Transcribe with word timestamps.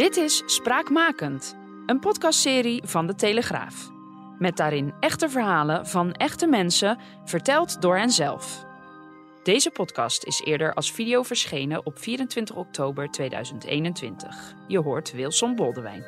Dit 0.00 0.16
is 0.16 0.42
Spraakmakend, 0.46 1.56
een 1.86 1.98
podcastserie 1.98 2.82
van 2.84 3.06
De 3.06 3.14
Telegraaf. 3.14 3.90
Met 4.38 4.56
daarin 4.56 4.94
echte 5.00 5.28
verhalen 5.28 5.86
van 5.86 6.12
echte 6.12 6.46
mensen, 6.46 6.98
verteld 7.24 7.82
door 7.82 7.96
henzelf. 7.96 8.64
Deze 9.42 9.70
podcast 9.70 10.24
is 10.24 10.42
eerder 10.44 10.74
als 10.74 10.92
video 10.92 11.22
verschenen 11.22 11.86
op 11.86 11.98
24 11.98 12.56
oktober 12.56 13.10
2021. 13.10 14.54
Je 14.66 14.78
hoort 14.78 15.12
Wilson 15.12 15.56
Boldewijn. 15.56 16.04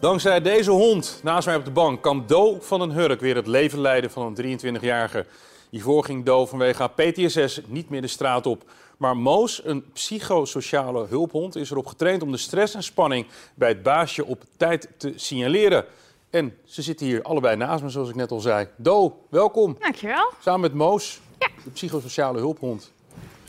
Dankzij 0.00 0.40
deze 0.40 0.70
hond 0.70 1.20
naast 1.22 1.46
mij 1.46 1.56
op 1.56 1.64
de 1.64 1.70
bank 1.70 2.02
kan 2.02 2.24
Do 2.26 2.58
van 2.60 2.78
den 2.78 2.90
Hurk 2.90 3.20
weer 3.20 3.36
het 3.36 3.46
leven 3.46 3.80
leiden 3.80 4.10
van 4.10 4.34
een 4.36 4.58
23-jarige. 4.60 5.26
Hiervoor 5.70 6.04
ging 6.04 6.24
Do 6.24 6.46
vanwege 6.46 6.90
PTSS 6.94 7.60
niet 7.66 7.90
meer 7.90 8.00
de 8.00 8.06
straat 8.06 8.46
op. 8.46 8.64
Maar 8.98 9.16
Moos, 9.16 9.60
een 9.64 9.84
psychosociale 9.92 11.06
hulphond, 11.06 11.56
is 11.56 11.70
erop 11.70 11.86
getraind 11.86 12.22
om 12.22 12.30
de 12.32 12.36
stress 12.38 12.74
en 12.74 12.82
spanning 12.82 13.26
bij 13.54 13.68
het 13.68 13.82
baasje 13.82 14.24
op 14.24 14.42
tijd 14.56 14.88
te 14.96 15.12
signaleren. 15.16 15.84
En 16.30 16.56
ze 16.64 16.82
zitten 16.82 17.06
hier 17.06 17.22
allebei 17.22 17.56
naast 17.56 17.82
me, 17.82 17.88
zoals 17.88 18.08
ik 18.08 18.14
net 18.14 18.30
al 18.30 18.40
zei. 18.40 18.68
Do, 18.76 19.18
welkom. 19.30 19.76
Dankjewel. 19.80 20.32
Samen 20.40 20.60
met 20.60 20.74
Moos, 20.74 21.20
Ja. 21.38 21.48
de 21.64 21.70
psychosociale 21.70 22.38
hulphond. 22.38 22.92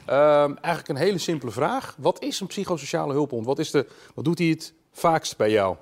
Ehm, 0.06 0.54
eigenlijk 0.62 0.88
een 0.88 1.06
hele 1.06 1.18
simpele 1.18 1.52
vraag. 1.52 1.96
Wat 1.98 2.22
is 2.22 2.40
een 2.40 2.48
psychosociale 2.48 3.14
hulphond? 3.14 3.46
Wat, 3.46 3.60
is 3.60 3.72
de, 3.72 3.88
wat 4.16 4.26
doet 4.26 4.38
hij 4.40 4.48
het 4.48 4.74
vaakst 4.92 5.38
bij 5.38 5.52
jou? 5.52 5.76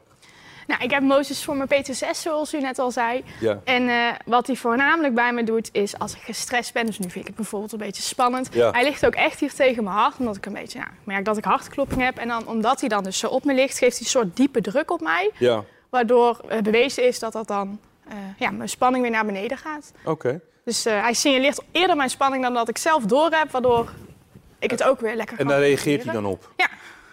Nou, 0.67 0.83
ik 0.83 0.91
heb 0.91 1.03
Mozes 1.03 1.43
voor 1.43 1.55
mijn 1.55 1.67
PTSS, 1.67 2.21
zoals 2.21 2.53
u 2.53 2.59
net 2.59 2.79
al 2.79 2.91
zei. 2.91 3.23
Ja. 3.39 3.59
En 3.63 3.89
eh, 3.89 3.95
wat 4.25 4.47
hij 4.47 4.55
voornamelijk 4.55 5.15
bij 5.15 5.33
me 5.33 5.43
doet, 5.43 5.69
is 5.71 5.99
als 5.99 6.13
ik 6.15 6.21
gestrest 6.21 6.73
ben, 6.73 6.85
dus 6.85 6.99
nu 6.99 7.09
vind 7.09 7.21
ik 7.21 7.27
het 7.27 7.35
bijvoorbeeld 7.35 7.71
een 7.71 7.77
beetje 7.77 8.01
spannend. 8.01 8.49
Ja. 8.51 8.71
Hij 8.71 8.83
ligt 8.83 9.05
ook 9.05 9.15
echt 9.15 9.39
hier 9.39 9.53
tegen 9.53 9.83
mijn 9.83 9.95
hart, 9.95 10.15
omdat 10.19 10.35
ik 10.35 10.45
een 10.45 10.53
beetje, 10.53 10.79
ik 10.79 10.85
merk 11.03 11.25
dat 11.25 11.37
ik 11.37 11.43
hartklopping 11.43 12.01
heb. 12.01 12.17
En 12.17 12.27
dan, 12.27 12.47
omdat 12.47 12.79
hij 12.79 12.89
dan 12.89 13.03
dus 13.03 13.19
zo 13.19 13.27
op 13.27 13.43
me 13.43 13.53
ligt, 13.53 13.77
geeft 13.77 13.91
hij 13.97 14.01
een 14.01 14.05
soort 14.05 14.35
diepe 14.35 14.61
druk 14.61 14.91
op 14.91 15.01
mij. 15.01 15.31
Ja, 15.37 15.63
Waardoor 15.89 16.41
eh, 16.47 16.61
bewezen 16.61 17.07
is 17.07 17.19
dat 17.19 17.33
dat 17.33 17.47
dan, 17.47 17.79
eh, 18.07 18.15
ja, 18.37 18.51
mijn 18.51 18.69
spanning 18.69 19.03
weer 19.03 19.11
naar 19.13 19.25
beneden 19.25 19.57
gaat. 19.57 19.91
oké. 20.05 20.39
Dus 20.63 20.83
hij 20.83 21.13
signaleert 21.13 21.61
eerder 21.71 21.95
mijn 21.95 22.09
spanning 22.09 22.43
dan 22.43 22.53
dat 22.53 22.69
ik 22.69 22.77
zelf 22.77 23.03
doorheb, 23.03 23.51
waardoor 23.51 23.89
ik 24.59 24.71
het 24.71 24.83
ook 24.83 24.99
weer 24.99 25.15
lekker 25.15 25.39
En 25.39 25.47
daar 25.47 25.59
reageert 25.59 26.03
hij 26.03 26.13
dan 26.13 26.25
op? 26.25 26.51
Ja, 26.57 26.67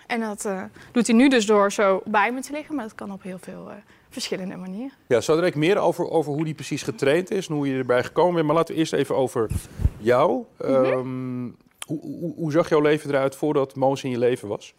en 0.07 0.21
dat 0.21 0.45
eh, 0.45 0.63
doet 0.93 1.07
hij 1.07 1.17
nu 1.17 1.29
dus 1.29 1.47
door 1.47 1.73
zo 1.73 2.03
bij 2.05 2.33
me 2.33 2.41
te 2.41 2.53
liggen, 2.53 2.75
maar 2.75 2.85
dat 2.85 2.95
kan 2.95 3.13
op 3.13 3.23
heel 3.23 3.39
veel 3.39 3.71
eh, 3.71 3.77
verschillende 4.11 4.57
manieren. 4.57 4.93
Ja, 5.07 5.21
zo 5.21 5.35
direct 5.35 5.57
meer 5.57 5.79
over, 5.79 6.11
over 6.11 6.33
hoe 6.33 6.45
die 6.45 6.55
precies 6.55 6.83
getraind 6.83 7.31
is 7.31 7.49
en 7.49 7.55
hoe 7.55 7.69
je 7.69 7.79
erbij 7.79 8.05
gekomen 8.05 8.35
bent. 8.35 8.47
Maar 8.47 8.57
laten 8.57 8.75
we 8.75 8.81
eerst 8.81 8.93
even 8.93 9.17
over 9.17 9.51
jou. 9.99 10.45
Mhm. 10.59 10.71
Ehm, 10.71 11.43
hoe, 11.87 12.01
hoe, 12.01 12.35
hoe 12.37 12.53
zag 12.53 12.69
jouw 12.69 12.81
leven 12.81 13.11
eruit 13.11 13.37
voordat 13.37 13.75
Moos 13.77 14.05
in 14.05 14.11
je 14.11 14.19
leven 14.19 14.49
was? 14.49 14.75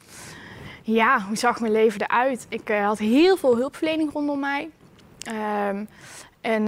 Ja, 0.81 1.25
hoe 1.27 1.37
zag 1.37 1.59
mijn 1.59 1.71
leven 1.71 2.01
eruit? 2.01 2.45
Ik 2.49 2.69
eh, 2.69 2.85
had 2.85 2.97
heel 2.97 3.37
veel 3.37 3.57
hulpverlening 3.57 4.11
rondom 4.13 4.39
mij. 4.39 4.69
Ehm, 5.19 5.85
en 6.41 6.65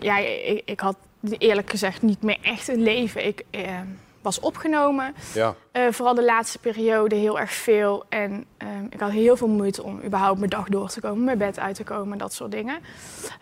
ja, 0.00 0.18
ik, 0.18 0.62
ik 0.64 0.80
had 0.80 0.96
eerlijk 1.38 1.70
gezegd 1.70 2.02
niet 2.02 2.22
meer 2.22 2.38
echt 2.42 2.68
een 2.68 2.82
leven. 2.82 3.26
Ik 3.26 3.44
eh, 3.50 3.80
was 4.26 4.40
opgenomen, 4.40 5.14
Ja, 5.34 5.54
eh, 5.72 5.82
vooral 5.90 6.14
de 6.14 6.24
laatste 6.24 6.58
periode 6.58 7.14
heel 7.14 7.38
erg 7.38 7.52
veel. 7.52 8.04
En 8.08 8.44
ehm, 8.56 8.84
ik 8.90 9.00
had 9.00 9.10
heel 9.10 9.36
veel 9.36 9.48
moeite 9.48 9.82
om 9.82 10.00
überhaupt 10.04 10.38
mijn 10.38 10.50
dag 10.50 10.68
door 10.68 10.88
te 10.88 11.00
komen, 11.00 11.24
mijn 11.24 11.38
bed 11.38 11.58
uit 11.58 11.74
te 11.76 11.84
komen, 11.84 12.18
dat 12.18 12.32
soort 12.32 12.50
dingen. 12.50 12.78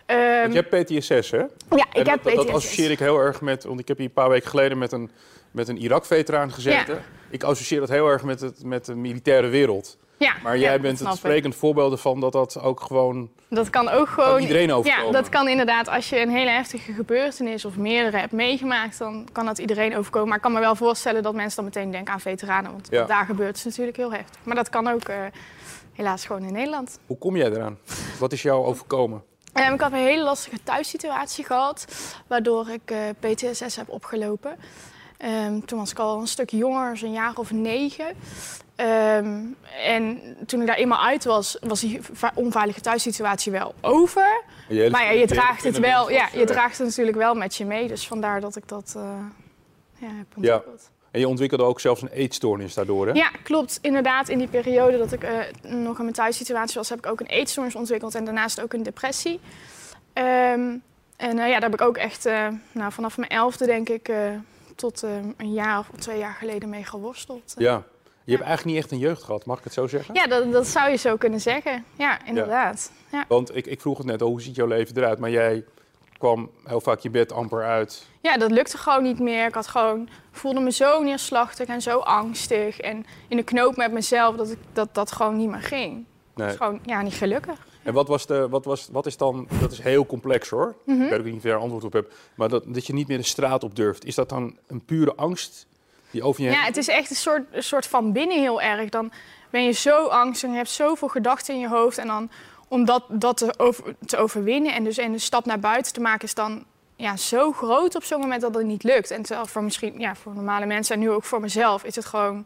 Ehm, 0.05 0.39
want 0.41 0.53
je 0.53 0.65
hebt 0.67 0.83
PTSS, 0.83 1.31
hè? 1.31 1.37
ja, 1.37 1.47
En 1.69 2.01
ik 2.01 2.07
heb 2.07 2.23
dat, 2.23 2.33
dat 2.33 2.45
PTSS. 2.45 2.53
associeer 2.53 2.91
ik 2.91 2.99
heel 2.99 3.19
erg 3.19 3.41
met, 3.41 3.63
want 3.63 3.79
ik 3.79 3.87
heb 3.87 3.97
hier 3.97 4.05
een 4.05 4.13
paar 4.13 4.29
weken 4.29 4.49
geleden 4.49 4.77
met 4.77 4.91
een, 4.91 5.11
met 5.51 5.67
een 5.67 5.77
Irak-veteraan 5.77 6.51
gezeten. 6.51 7.03
Ik 7.29 7.43
associeer 7.43 7.79
dat 7.79 7.89
heel 7.89 8.07
erg 8.07 8.23
met, 8.23 8.41
het, 8.41 8.63
met 8.63 8.85
de 8.85 8.95
militaire 8.95 9.47
wereld. 9.47 9.97
Ja, 10.17 10.33
Maar 10.43 10.53
ja, 10.55 10.61
jij 10.61 10.79
bent 10.79 10.99
het 10.99 11.07
ik. 11.07 11.13
sprekend 11.15 11.55
voorbeeld 11.55 11.91
ervan 11.91 12.19
dat 12.19 12.31
dat 12.31 12.61
ook 12.61 12.81
gewoon 12.81 13.29
Dat 13.49 13.69
kan 13.69 13.89
ook 13.89 14.07
gewoon. 14.09 14.41
iedereen 14.41 14.67
Ja, 14.67 14.73
overkomen. 14.73 15.11
dat 15.11 15.29
kan 15.29 15.47
inderdaad. 15.47 15.87
Als 15.87 16.09
je 16.09 16.19
een 16.21 16.29
hele 16.29 16.49
heftige 16.49 16.93
gebeurtenis 16.93 17.65
of 17.65 17.77
meerdere 17.77 18.17
hebt 18.17 18.31
meegemaakt, 18.31 18.97
dan 18.97 19.27
kan 19.31 19.45
dat 19.45 19.57
iedereen 19.57 19.97
overkomen. 19.97 20.27
Maar 20.27 20.37
ik 20.37 20.43
kan 20.43 20.51
me 20.53 20.59
wel 20.59 20.75
voorstellen 20.75 21.23
dat 21.23 21.33
mensen 21.33 21.55
dan 21.55 21.65
meteen 21.65 21.91
denken 21.91 22.13
aan 22.13 22.19
veteranen. 22.19 22.71
Want 22.71 22.87
Ja. 22.91 23.05
daar 23.05 23.25
gebeurt 23.25 23.55
het 23.55 23.65
natuurlijk 23.65 23.97
heel 23.97 24.11
heftig. 24.13 24.39
Maar 24.43 24.55
dat 24.55 24.69
kan 24.69 24.87
ook 24.87 25.03
eh, 25.03 25.17
helaas 25.93 26.25
gewoon 26.25 26.43
in 26.43 26.53
Nederland. 26.53 26.99
Hoe 27.05 27.17
kom 27.17 27.35
jij 27.37 27.49
eraan? 27.51 27.77
Wat 28.19 28.31
is 28.33 28.41
jou 28.41 28.65
overkomen? 28.65 29.23
Ehm, 29.53 29.73
ik 29.73 29.81
had 29.81 29.91
een 29.91 29.97
hele 29.97 30.23
lastige 30.23 30.63
thuissituatie 30.63 31.45
gehad, 31.45 31.85
waardoor 32.27 32.69
ik 32.69 32.91
eh, 32.91 32.97
PTSS 33.19 33.75
heb 33.75 33.89
opgelopen. 33.89 34.55
Ehm, 35.25 35.59
toen 35.59 35.79
was 35.79 35.91
ik 35.91 35.99
al 35.99 36.19
een 36.19 36.27
stuk 36.27 36.49
jonger, 36.49 36.97
zo'n 36.97 37.11
jaar 37.11 37.33
of 37.35 37.51
negen. 37.51 38.05
Ehm, 38.75 39.43
en 39.85 40.21
toen 40.45 40.61
ik 40.61 40.67
daar 40.67 40.75
eenmaal 40.75 41.05
uit 41.05 41.23
was, 41.23 41.57
was 41.61 41.79
die 41.79 41.99
onveilige 42.33 42.81
thuissituatie 42.81 43.51
wel 43.51 43.73
over. 43.81 44.43
Maar 44.91 45.03
ja, 45.03 45.09
je 45.09 45.27
draagt 45.27 45.63
het 45.63 45.79
wel, 45.79 46.11
ja, 46.11 46.29
je 46.33 46.45
draagt 46.45 46.77
het 46.77 46.87
natuurlijk 46.87 47.17
wel 47.17 47.35
met 47.35 47.55
je 47.55 47.65
mee. 47.65 47.87
Dus 47.87 48.07
vandaar 48.07 48.41
dat 48.41 48.55
ik 48.55 48.67
dat 48.67 48.93
eh, 48.97 49.19
ja, 49.97 50.07
heb 50.07 50.27
Ja. 50.35 50.63
En 51.11 51.19
je 51.19 51.27
ontwikkelde 51.27 51.63
ook 51.63 51.79
zelfs 51.79 52.01
een 52.01 52.09
eetstoornis 52.09 52.73
daardoor, 52.73 53.07
hè? 53.07 53.13
Ja. 53.13 53.31
klopt. 53.43 53.79
Inderdaad, 53.81 54.29
in 54.29 54.37
die 54.37 54.47
periode 54.47 54.97
dat 54.97 55.11
ik 55.11 55.23
eh, 55.23 55.39
nog 55.61 55.97
in 55.97 56.03
mijn 56.03 56.15
thuissituatie 56.15 56.75
was, 56.75 56.89
heb 56.89 56.97
ik 56.97 57.05
ook 57.05 57.19
een 57.19 57.27
eetstoornis 57.27 57.75
ontwikkeld 57.75 58.15
en 58.15 58.25
daarnaast 58.25 58.61
ook 58.61 58.73
een 58.73 58.83
depressie. 58.83 59.39
Ehm, 60.13 60.75
en 61.17 61.39
eh, 61.39 61.47
ja, 61.47 61.59
daar 61.59 61.69
heb 61.69 61.73
ik 61.73 61.81
ook 61.81 61.97
echt 61.97 62.23
nou, 62.71 62.91
vanaf 62.91 63.17
mijn 63.17 63.29
elfde, 63.29 63.65
denk 63.65 63.89
ik, 63.89 64.11
tot 64.75 65.03
eh, 65.03 65.17
een 65.37 65.53
jaar 65.53 65.79
of 65.79 65.89
twee 65.99 66.17
jaar 66.17 66.33
geleden 66.33 66.69
mee 66.69 66.83
geworsteld. 66.83 67.53
Ja. 67.57 67.83
Je 68.23 68.31
hebt 68.31 68.43
eigenlijk 68.43 68.75
niet 68.75 68.83
echt 68.83 68.91
een 68.93 69.07
jeugd 69.07 69.23
gehad, 69.23 69.45
mag 69.45 69.57
ik 69.57 69.63
het 69.63 69.73
zo 69.73 69.87
zeggen? 69.87 70.13
Ja, 70.13 70.27
dat, 70.27 70.51
dat 70.51 70.67
zou 70.67 70.89
je 70.89 70.95
zo 70.95 71.15
kunnen 71.17 71.41
zeggen. 71.41 71.85
Ja, 71.95 72.25
inderdaad. 72.25 72.91
Ja. 73.11 73.25
Want 73.27 73.55
ik, 73.55 73.65
ik 73.65 73.81
vroeg 73.81 73.97
het 73.97 74.07
net, 74.07 74.21
oh, 74.21 74.27
hoe 74.27 74.41
ziet 74.41 74.55
jouw 74.55 74.67
leven 74.67 74.97
eruit? 74.97 75.19
Maar 75.19 75.29
jij 75.29 75.65
kwam 76.17 76.49
heel 76.63 76.81
vaak 76.81 76.99
je 76.99 77.09
bed 77.09 77.31
amper 77.31 77.63
uit. 77.63 78.05
Ja, 78.21 78.37
dat 78.37 78.51
lukte 78.51 78.77
gewoon 78.77 79.03
niet 79.03 79.19
meer. 79.19 79.47
Ik 79.47 79.53
had 79.53 79.67
gewoon, 79.67 80.09
voelde 80.31 80.59
me 80.59 80.71
zo 80.71 81.03
neerslachtig 81.03 81.67
en 81.67 81.81
zo 81.81 81.99
angstig. 81.99 82.79
En 82.79 83.05
in 83.27 83.37
de 83.37 83.43
knoop 83.43 83.75
met 83.75 83.91
mezelf 83.91 84.35
dat 84.35 84.51
ik, 84.51 84.57
dat, 84.73 84.93
dat 84.93 85.11
gewoon 85.11 85.37
niet 85.37 85.49
meer 85.49 85.61
ging. 85.61 85.93
Nee. 85.93 86.05
Dat 86.33 86.49
is 86.49 86.55
gewoon 86.55 86.79
ja, 86.85 87.01
niet 87.01 87.13
gelukkig. 87.13 87.67
En 87.85 87.93
wat, 87.93 88.07
was 88.07 88.25
de, 88.25 88.49
wat, 88.49 88.65
was, 88.65 88.89
wat 88.91 89.05
is 89.05 89.17
dan, 89.17 89.47
dat 89.59 89.71
is 89.71 89.79
heel 89.79 90.05
complex 90.05 90.49
hoor. 90.49 90.75
Mhm. 90.85 91.01
Ik 91.01 91.09
weet 91.09 91.19
ook 91.19 91.25
niet 91.25 91.35
of 91.35 91.43
je 91.43 91.49
daar 91.49 91.57
antwoord 91.57 91.83
op 91.83 91.93
hebt. 91.93 92.13
Maar 92.35 92.49
dat, 92.49 92.63
dat 92.67 92.87
je 92.87 92.93
niet 92.93 93.07
meer 93.07 93.17
de 93.17 93.23
straat 93.23 93.63
op 93.63 93.75
durft. 93.75 94.05
Is 94.05 94.15
dat 94.15 94.29
dan 94.29 94.57
een 94.67 94.85
pure 94.85 95.15
angst 95.15 95.67
die 96.11 96.23
over 96.23 96.43
je 96.43 96.49
Ja, 96.49 96.63
het 96.63 96.77
is 96.77 96.87
echt 96.87 97.09
een 97.09 97.15
soort, 97.15 97.43
een 97.51 97.63
soort 97.63 97.87
van 97.87 98.11
binnen 98.11 98.39
heel 98.39 98.61
erg. 98.61 98.89
Dan 98.89 99.11
ben 99.49 99.63
je 99.63 99.71
zo 99.71 100.05
angstig 100.07 100.43
en 100.43 100.51
je 100.51 100.57
hebt 100.57 100.69
zoveel 100.69 101.07
gedachten 101.07 101.53
in 101.53 101.59
je 101.59 101.67
hoofd. 101.69 101.97
En 101.97 102.07
dan 102.07 102.29
om 102.67 102.85
dat, 102.85 103.03
dat 103.09 103.37
te, 103.37 103.53
over, 103.57 103.95
te 104.05 104.17
overwinnen 104.17 104.73
en 104.73 104.83
dus 104.83 104.97
een 104.97 105.19
stap 105.19 105.45
naar 105.45 105.59
buiten 105.59 105.93
te 105.93 106.01
maken... 106.01 106.23
is 106.27 106.33
dan 106.33 106.63
ja, 106.95 107.17
zo 107.17 107.51
groot 107.51 107.95
op 107.95 108.03
zo'n 108.03 108.19
moment 108.19 108.41
dat 108.41 108.55
het 108.55 108.65
niet 108.65 108.83
lukt. 108.83 109.11
En 109.11 109.21
terwijl 109.21 109.45
voor 109.47 109.63
misschien 109.63 109.99
ja, 109.99 110.15
voor 110.15 110.33
normale 110.33 110.65
mensen 110.65 110.93
en 110.95 111.01
nu 111.01 111.11
ook 111.11 111.23
voor 111.23 111.39
mezelf 111.39 111.83
is 111.83 111.95
het 111.95 112.05
gewoon... 112.05 112.45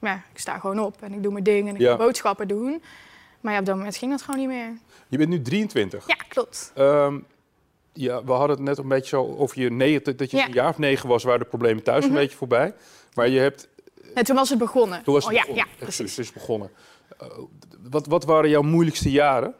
Ja, 0.00 0.22
ik 0.32 0.38
sta 0.38 0.58
gewoon 0.58 0.78
op 0.78 0.96
en 1.00 1.12
ik 1.12 1.22
doe 1.22 1.32
mijn 1.32 1.44
ding 1.44 1.68
en 1.68 1.74
ik 1.74 1.80
Ja. 1.80 1.90
ga 1.90 1.96
boodschappen 1.96 2.48
doen. 2.48 2.82
Maar 3.40 3.52
ja, 3.52 3.58
op 3.58 3.64
dat 3.66 3.76
moment 3.76 3.96
ging 3.96 4.10
dat 4.10 4.22
gewoon 4.22 4.40
niet 4.40 4.48
meer. 4.48 4.78
Je 5.08 5.16
bent 5.18 5.28
nu 5.30 5.42
23. 5.42 6.06
Ja, 6.06 6.14
klopt. 6.28 6.72
Ehm, 6.74 7.18
ja, 7.92 8.24
we 8.24 8.32
hadden 8.32 8.56
het 8.56 8.64
net 8.66 8.78
een 8.78 8.88
beetje 8.88 9.08
zo 9.08 9.34
over 9.38 9.60
je 9.60 9.70
negen, 9.70 10.16
dat 10.16 10.30
je 10.30 10.36
Ja. 10.36 10.46
een 10.46 10.52
jaar 10.52 10.68
of 10.68 10.78
negen 10.78 11.08
was, 11.08 11.24
waren 11.24 11.40
de 11.40 11.46
problemen 11.46 11.82
thuis 11.82 12.04
een 12.04 12.10
Mhm. 12.10 12.20
beetje 12.20 12.36
voorbij. 12.36 12.74
Maar 13.14 13.28
je 13.28 13.38
hebt, 13.40 13.68
En 14.14 14.24
toen 14.24 14.36
was 14.36 14.48
het 14.50 14.58
begonnen. 14.58 15.02
toen 15.02 15.14
was 15.14 15.24
het 15.24 15.32
oh, 15.32 15.38
ja, 15.38 15.44
begonnen. 15.46 15.66
ja, 15.78 15.84
precies. 15.84 16.16
Het 16.16 16.24
is 16.24 16.32
begonnen. 16.32 16.70
Eh, 17.18 17.26
wat, 17.90 18.06
wat 18.06 18.24
waren 18.24 18.50
jouw 18.50 18.62
moeilijkste 18.62 19.10
jaren? 19.10 19.54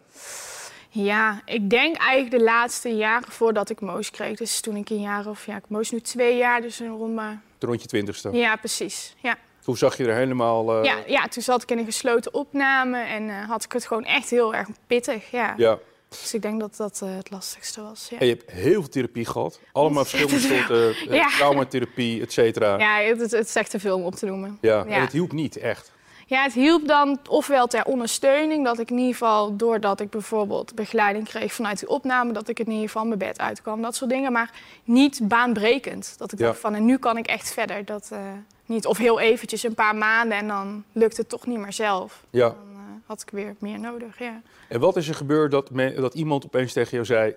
Ja, 0.93 1.43
ik 1.44 1.71
denk 1.71 1.97
eigenlijk 1.97 2.31
de 2.38 2.43
laatste 2.50 2.88
jaren 2.88 3.33
voordat 3.33 3.71
ik 3.71 3.81
Moos 3.81 4.11
kreeg. 4.11 4.37
Dus 4.37 4.61
toen 4.61 4.76
ik 4.76 4.91
een 4.91 5.00
jaar 5.00 5.26
of, 5.26 5.47
ja, 5.47 5.56
ik 5.56 5.69
Moos 5.69 5.91
nu 5.91 6.00
twee 6.00 6.37
jaar, 6.37 6.61
dus 6.61 6.79
een 6.81 6.88
rond 6.97 7.15
maar... 7.15 7.41
Rond 7.59 7.83
je 7.83 7.88
twintigste. 7.88 8.31
Ja, 8.33 8.56
precies. 8.56 9.15
Ja. 9.23 9.37
Toen 9.65 9.77
zag 9.77 9.97
je 9.97 10.07
er 10.07 10.15
helemaal... 10.15 10.79
eh, 10.79 10.85
Ja, 10.85 10.97
ja, 11.07 11.29
toen 11.29 11.43
zat 11.43 11.62
ik 11.62 11.71
in 11.71 11.79
een 11.79 11.85
gesloten 11.85 12.35
opname 12.35 12.99
en 12.99 13.29
eh, 13.29 13.49
had 13.49 13.65
ik 13.65 13.73
het 13.73 13.87
gewoon 13.87 14.05
echt 14.05 14.31
heel 14.31 14.55
erg 14.55 14.69
pittig. 14.87 15.31
Ja. 15.31 15.55
ja. 15.57 15.79
Dus 16.09 16.35
ik 16.35 16.43
denk 16.43 16.61
dat 16.61 16.77
dat 16.77 17.01
eh, 17.03 17.17
het 17.17 17.31
lastigste 17.31 17.83
was. 17.83 18.07
Ja, 18.11 18.19
En 18.19 18.27
je 18.27 18.33
hebt 18.35 18.51
heel 18.51 18.81
veel 18.81 18.89
therapie 18.89 19.27
gehad. 19.27 19.61
Allemaal 19.73 20.05
verschillende 20.05 20.39
soorten 20.39 20.95
Ja. 21.17 21.29
traumatherapie, 21.29 22.23
et 22.23 22.33
cetera. 22.33 22.79
Ja, 22.79 22.99
ja 22.99 23.09
het, 23.09 23.31
het, 23.31 23.49
is 23.49 23.55
echt 23.55 23.71
te 23.71 23.81
veel 23.81 23.97
om 23.97 24.05
op 24.05 24.15
te 24.15 24.27
noemen. 24.27 24.59
en 24.61 24.89
het 25.01 25.12
hielp 25.12 25.33
niet 25.33 25.57
echt. 25.57 25.93
Ja, 26.31 26.43
het 26.43 26.53
hielp 26.53 26.87
dan 26.88 27.19
ofwel 27.29 27.67
ter 27.67 27.85
ondersteuning, 27.85 28.65
dat 28.65 28.79
ik 28.79 28.91
in 28.91 28.97
ieder 28.97 29.12
geval, 29.12 29.56
doordat 29.56 30.00
ik 30.00 30.11
bijvoorbeeld 30.11 30.75
begeleiding 30.75 31.29
kreeg 31.29 31.53
vanuit 31.53 31.79
die 31.79 31.88
opname, 31.88 32.32
dat 32.32 32.49
ik 32.49 32.59
in 32.59 32.69
ieder 32.71 32.87
geval 32.87 33.05
mijn 33.06 33.19
bed 33.19 33.38
uitkwam, 33.41 33.82
dat 33.82 33.94
soort 33.97 34.11
dingen. 34.11 34.32
Maar 34.32 34.50
niet 34.85 35.21
baanbrekend. 35.23 36.15
Dat 36.19 36.32
ik 36.32 36.38
Ja. 36.38 36.47
dacht 36.47 36.59
van, 36.61 36.75
en 36.75 36.85
nu 36.85 36.99
kan 36.99 37.17
ik 37.17 37.27
echt 37.27 37.53
verder. 37.53 37.85
Dat 37.85 38.09
eh, 38.12 38.19
niet. 38.67 38.87
Of 38.87 38.99
heel 38.99 39.21
eventjes, 39.21 39.62
een 39.62 39.75
paar 39.75 39.97
maanden 39.97 40.38
en 40.38 40.49
dan 40.49 40.85
lukt 40.93 41.17
het 41.17 41.29
toch 41.29 41.47
niet 41.47 41.59
meer 41.59 41.73
zelf. 41.73 42.23
Ja. 42.31 42.49
Dan 42.49 42.56
eh, 42.75 42.81
had 43.06 43.23
ik 43.23 43.31
weer 43.31 43.55
meer 43.59 43.79
nodig, 43.79 44.19
ja. 44.19 44.41
En 44.69 44.81
wat 44.81 44.97
is 44.97 45.09
er 45.09 45.15
gebeurd 45.15 45.50
dat, 45.50 45.71
me- 45.71 45.94
dat 45.94 46.15
iemand 46.15 46.44
opeens 46.44 46.73
tegen 46.73 46.91
jou 46.91 47.05
zei... 47.05 47.35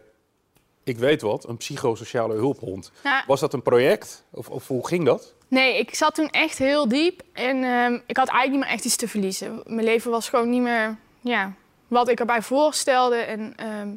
ik 0.84 0.98
weet 0.98 1.22
wat, 1.22 1.48
een 1.48 1.58
psychosociale 1.58 2.34
hulphond. 2.34 2.92
Nou, 3.04 3.24
Was 3.28 3.40
dat 3.40 3.54
een 3.54 3.62
project? 3.62 4.24
Of, 4.32 4.50
of 4.50 4.68
hoe 4.68 4.88
ging 4.88 5.06
dat? 5.06 5.34
Nee, 5.48 5.78
ik 5.80 5.96
zat 5.96 6.16
toen 6.16 6.30
echt 6.30 6.58
heel 6.58 6.88
diep 6.88 7.22
en 7.34 7.64
ehm, 7.64 7.94
ik 8.06 8.18
had 8.18 8.28
eigenlijk 8.28 8.50
niet 8.50 8.60
meer 8.60 8.70
echt 8.70 8.86
iets 8.86 8.96
te 8.96 9.08
verliezen. 9.08 9.62
Mijn 9.66 9.86
leven 9.86 10.12
was 10.12 10.30
gewoon 10.30 10.50
niet 10.50 10.62
meer 10.62 10.98
ja, 11.22 11.54
wat 11.88 12.10
ik 12.10 12.20
erbij 12.20 12.42
voorstelde. 12.42 13.16
En 13.16 13.54
ehm, 13.56 13.90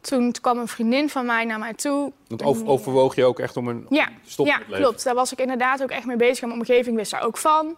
toen 0.00 0.32
kwam 0.40 0.58
een 0.58 0.68
vriendin 0.68 1.10
van 1.10 1.26
mij 1.26 1.44
naar 1.44 1.58
mij 1.58 1.74
toe. 1.74 2.12
Want 2.28 2.42
over, 2.42 2.66
overwoog 2.66 3.14
je 3.14 3.24
ook 3.24 3.38
echt 3.38 3.56
om 3.56 3.68
een 3.68 3.86
Ja, 3.88 4.04
te 4.04 4.30
stoppen 4.30 4.54
ja 4.68 4.76
klopt. 4.76 5.04
Daar 5.04 5.14
was 5.14 5.32
ik 5.32 5.38
inderdaad 5.40 5.82
ook 5.82 5.90
echt 5.90 6.06
mee 6.06 6.16
bezig. 6.16 6.40
En 6.40 6.48
mijn 6.48 6.60
omgeving 6.60 6.96
wist 6.96 7.10
daar 7.10 7.22
ook 7.24 7.36
van. 7.36 7.76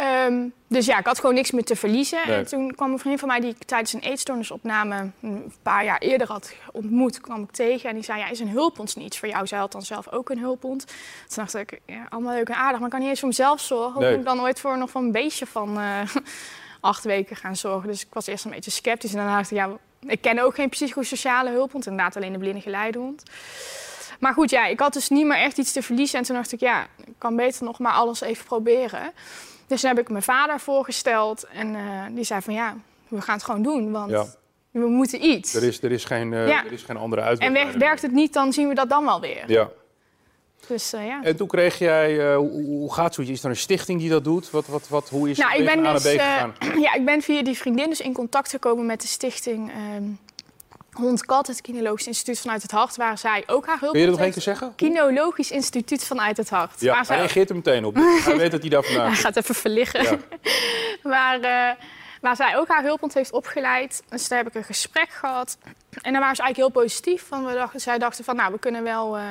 Ehm, 0.00 0.48
dus 0.66 0.86
ja, 0.86 0.98
ik 0.98 1.06
had 1.06 1.18
gewoon 1.18 1.34
niks 1.34 1.50
meer 1.50 1.64
te 1.64 1.76
verliezen. 1.76 2.18
Nee. 2.26 2.36
En 2.36 2.46
toen 2.46 2.74
kwam 2.74 2.92
een 2.92 2.98
vriendin 2.98 3.18
van 3.18 3.28
mij 3.28 3.40
die 3.40 3.50
ik 3.50 3.64
tijdens 3.64 3.92
een 3.92 4.00
eetstoornisopname 4.00 5.10
een 5.22 5.52
paar 5.62 5.84
jaar 5.84 5.98
eerder 5.98 6.26
had 6.28 6.54
ontmoet, 6.72 7.20
kwam 7.20 7.42
ik 7.42 7.50
tegen. 7.50 7.88
En 7.88 7.94
die 7.94 8.04
zei, 8.04 8.18
ja, 8.18 8.28
is 8.28 8.40
een 8.40 8.48
hulphond 8.48 8.96
niet 8.96 9.06
iets 9.06 9.18
voor 9.18 9.28
jou? 9.28 9.46
Zij 9.46 9.58
had 9.58 9.72
dan 9.72 9.82
zelf 9.82 10.08
ook 10.08 10.30
een 10.30 10.38
hulphond. 10.38 10.86
Toen 10.86 10.96
dacht 11.44 11.54
ik, 11.54 11.80
ja, 11.86 12.06
allemaal 12.08 12.34
leuk 12.34 12.48
en 12.48 12.54
aardig, 12.54 12.76
maar 12.76 12.84
ik 12.84 12.90
kan 12.90 13.00
niet 13.00 13.08
eens 13.08 13.18
voor 13.18 13.28
mezelf 13.28 13.60
zorgen. 13.60 13.92
Hoe 13.92 14.02
Nee. 14.02 14.10
moet 14.10 14.20
ik 14.20 14.26
dan 14.26 14.40
ooit 14.40 14.60
voor 14.60 14.78
nog 14.78 14.90
van 14.90 15.04
een 15.04 15.12
beestje 15.12 15.46
van 15.46 15.78
eh, 15.78 16.00
acht 16.80 17.04
weken 17.04 17.36
gaan 17.36 17.56
zorgen? 17.56 17.88
Dus 17.88 18.00
ik 18.02 18.08
was 18.12 18.26
eerst 18.26 18.44
een 18.44 18.50
beetje 18.50 18.70
sceptisch. 18.70 19.10
En 19.10 19.16
daarna 19.16 19.36
dacht 19.36 19.50
ik, 19.50 19.56
ja, 19.56 19.68
ik 20.00 20.20
ken 20.20 20.38
ook 20.38 20.54
geen 20.54 20.68
psychosociale 20.68 21.50
hulphond. 21.50 21.86
Inderdaad 21.86 22.16
alleen 22.16 22.32
de 22.32 22.38
blinde 22.38 22.60
geleidehond. 22.60 23.22
Maar 24.20 24.32
goed, 24.32 24.50
ja, 24.50 24.66
ik 24.66 24.80
had 24.80 24.92
dus 24.92 25.08
niet 25.08 25.26
meer 25.26 25.38
echt 25.38 25.58
iets 25.58 25.72
te 25.72 25.82
verliezen. 25.82 26.18
En 26.18 26.24
toen 26.24 26.36
dacht 26.36 26.52
ik, 26.52 26.60
ja, 26.60 26.86
ik 27.04 27.14
kan 27.18 27.36
beter 27.36 27.64
nog 27.64 27.78
maar 27.78 27.92
alles 27.92 28.20
even 28.20 28.44
proberen. 28.44 29.12
Dus 29.70 29.80
toen 29.80 29.90
heb 29.90 29.98
ik 29.98 30.08
mijn 30.08 30.22
vader 30.22 30.60
voorgesteld. 30.60 31.46
En 31.52 31.74
eh, 31.74 31.82
die 32.10 32.24
zei 32.24 32.40
van, 32.40 32.54
ja, 32.54 32.76
we 33.08 33.20
gaan 33.20 33.34
het 33.34 33.44
gewoon 33.44 33.62
doen. 33.62 33.90
Want 33.90 34.10
Ja. 34.10 34.26
we 34.70 34.86
moeten 34.86 35.24
iets. 35.24 35.54
Er 35.54 35.62
is, 35.62 35.82
er 35.82 35.92
is, 35.92 36.04
geen, 36.04 36.32
eh, 36.32 36.48
Ja. 36.48 36.64
er 36.64 36.72
is 36.72 36.82
geen 36.82 36.96
andere 36.96 37.22
uitweg. 37.22 37.48
En 37.48 37.54
werkt, 37.54 37.76
werkt 37.76 38.02
het 38.02 38.12
niet, 38.12 38.32
dan 38.32 38.52
zien 38.52 38.68
we 38.68 38.74
dat 38.74 38.88
dan 38.88 39.04
wel 39.04 39.20
weer. 39.20 39.44
Ja. 39.46 39.70
Dus 40.66 40.92
eh, 40.92 41.06
ja. 41.06 41.22
En 41.22 41.36
toen 41.36 41.48
kreeg 41.48 41.78
jij, 41.78 42.34
hoe, 42.34 42.64
hoe 42.64 42.92
gaat 42.94 43.14
zoiets? 43.14 43.32
Is 43.32 43.44
er 43.44 43.50
een 43.50 43.56
stichting 43.56 44.00
die 44.00 44.10
dat 44.10 44.24
doet? 44.24 44.50
Wat, 44.50 44.66
wat, 44.66 44.88
wat, 44.88 45.08
hoe 45.08 45.30
is 45.30 45.38
Nou, 45.38 45.50
het 45.50 45.60
ik 45.60 45.82
ben, 45.82 45.92
dus, 45.92 46.02
gegaan? 46.02 46.54
ja, 46.86 46.94
ik 46.94 47.04
ben 47.04 47.22
via 47.22 47.42
die 47.42 47.56
vriendin 47.56 47.88
dus 47.88 48.00
in 48.00 48.12
contact 48.12 48.50
gekomen 48.50 48.86
met 48.86 49.00
de 49.00 49.08
stichting 49.08 49.70
ehm 49.70 50.04
Hond 51.00 51.24
Kat, 51.24 51.46
het 51.46 51.60
Kinologisch 51.60 52.06
Instituut 52.06 52.40
vanuit 52.40 52.62
het 52.62 52.70
Hart, 52.70 52.96
waar 52.96 53.18
zij 53.18 53.42
ook 53.46 53.66
haar 53.66 53.78
hulp 53.80 53.92
Kun 53.92 54.00
je 54.00 54.06
dat 54.06 54.14
nog 54.14 54.24
één 54.24 54.32
keer 54.32 54.42
zeggen? 54.42 54.74
Kinologisch 54.74 55.50
Instituut 55.50 56.04
vanuit 56.04 56.36
het 56.36 56.50
Hart. 56.50 56.80
Ja, 56.80 56.86
waar 56.86 56.96
hij 56.96 57.04
zij 57.04 57.16
reageert 57.16 57.48
er 57.48 57.54
meteen 57.54 57.84
op. 57.84 57.94
Hij 57.94 58.36
weet 58.36 58.50
dat 58.50 58.60
hij 58.60 58.70
daar 58.70 58.82
vandaan 58.82 59.06
Hij 59.06 59.16
gaat 59.16 59.36
even 59.36 59.54
verliggen. 59.54 60.02
Ja. 60.02 60.18
waar, 61.02 61.40
eh, 61.40 61.76
waar 62.20 62.36
zij 62.36 62.56
ook 62.56 62.68
haar 62.68 62.82
hulphond 62.82 63.14
heeft 63.14 63.32
opgeleid. 63.32 64.02
Dus 64.08 64.28
daar 64.28 64.38
heb 64.38 64.46
ik 64.46 64.54
een 64.54 64.64
gesprek 64.64 65.10
gehad. 65.10 65.58
En 66.02 66.12
daar 66.12 66.20
waren 66.20 66.36
ze 66.36 66.42
eigenlijk 66.42 66.56
heel 66.56 66.82
positief. 66.82 67.24
Van, 67.28 67.46
we 67.46 67.52
dachten, 67.52 67.80
zij 67.80 67.98
dachten 67.98 68.24
van, 68.24 68.36
nou, 68.36 68.52
we 68.52 68.58
kunnen 68.58 68.82
wel 68.82 69.16
eh, 69.16 69.22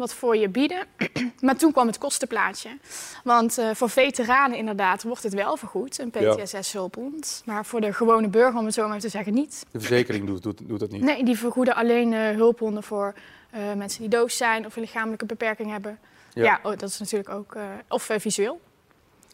wat 0.00 0.14
voor 0.14 0.36
je 0.36 0.48
bieden. 0.48 0.86
maar 1.40 1.56
toen 1.56 1.72
kwam 1.72 1.86
het 1.86 1.98
kostenplaatje. 1.98 2.78
Want 3.24 3.58
eh, 3.58 3.70
voor 3.74 3.90
veteranen 3.90 4.58
inderdaad 4.58 5.02
wordt 5.02 5.22
het 5.22 5.34
wel 5.34 5.56
vergoed, 5.56 5.98
een. 5.98 6.10
PTSS-hulphond. 6.10 7.42
Maar 7.44 7.64
voor 7.64 7.80
de 7.80 7.92
gewone 7.92 8.28
burger, 8.28 8.58
om 8.58 8.64
het 8.64 8.74
zo 8.74 8.88
maar 8.88 9.00
te 9.00 9.08
zeggen, 9.08 9.34
niet. 9.34 9.66
De 9.70 9.78
verzekering 9.78 10.26
doet, 10.26 10.42
doet, 10.42 10.68
doet 10.68 10.80
dat 10.80 10.90
niet. 10.90 11.02
Nee, 11.02 11.24
die 11.24 11.38
vergoeden 11.38 11.74
alleen 11.74 12.12
eh, 12.12 12.30
hulphonden 12.30 12.82
voor 12.82 13.14
eh, 13.50 13.72
mensen 13.74 14.00
die 14.00 14.10
doof 14.10 14.30
zijn 14.30 14.66
of 14.66 14.76
een 14.76 14.82
lichamelijke 14.82 15.26
beperking 15.26 15.70
hebben. 15.70 15.98
Ja. 16.32 16.42
Ja, 16.44 16.60
oh, 16.62 16.78
dat 16.78 16.88
is 16.88 16.98
natuurlijk 16.98 17.30
ook... 17.30 17.56
of 17.88 18.10
visueel. 18.16 18.60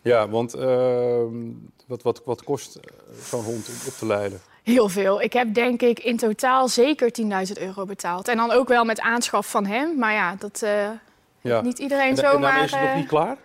Ja, 0.02 0.28
want 0.28 0.54
ehm, 0.54 1.34
wat, 1.86 2.02
wat, 2.02 2.22
wat 2.24 2.44
kost 2.44 2.80
zo'n 3.22 3.44
hond 3.44 3.68
om 3.68 3.74
op 3.86 3.92
te 3.92 4.06
leiden? 4.06 4.40
Heel 4.66 4.88
veel. 4.88 5.22
Ik 5.22 5.32
heb 5.32 5.54
denk 5.54 5.82
ik 5.82 5.98
in 5.98 6.16
totaal 6.16 6.68
zeker 6.68 7.10
10.000 7.20 7.62
euro 7.62 7.84
betaald. 7.84 8.28
En 8.28 8.36
dan 8.36 8.50
ook 8.50 8.68
wel 8.68 8.84
met 8.84 9.00
aanschaf 9.00 9.50
van 9.50 9.66
hem. 9.66 9.98
Maar 9.98 10.12
ja, 10.12 10.36
dat 10.38 10.62
eh, 10.62 10.88
Ja. 11.40 11.60
niet 11.60 11.78
iedereen 11.78 12.04
en, 12.04 12.10
en 12.10 12.16
zomaar... 12.16 12.40
daarmee 12.40 12.64
is 12.64 12.70
het 12.70 12.80
nog 12.80 12.90
eh, 12.90 12.96
niet 12.96 13.06
klaar? 13.06 13.36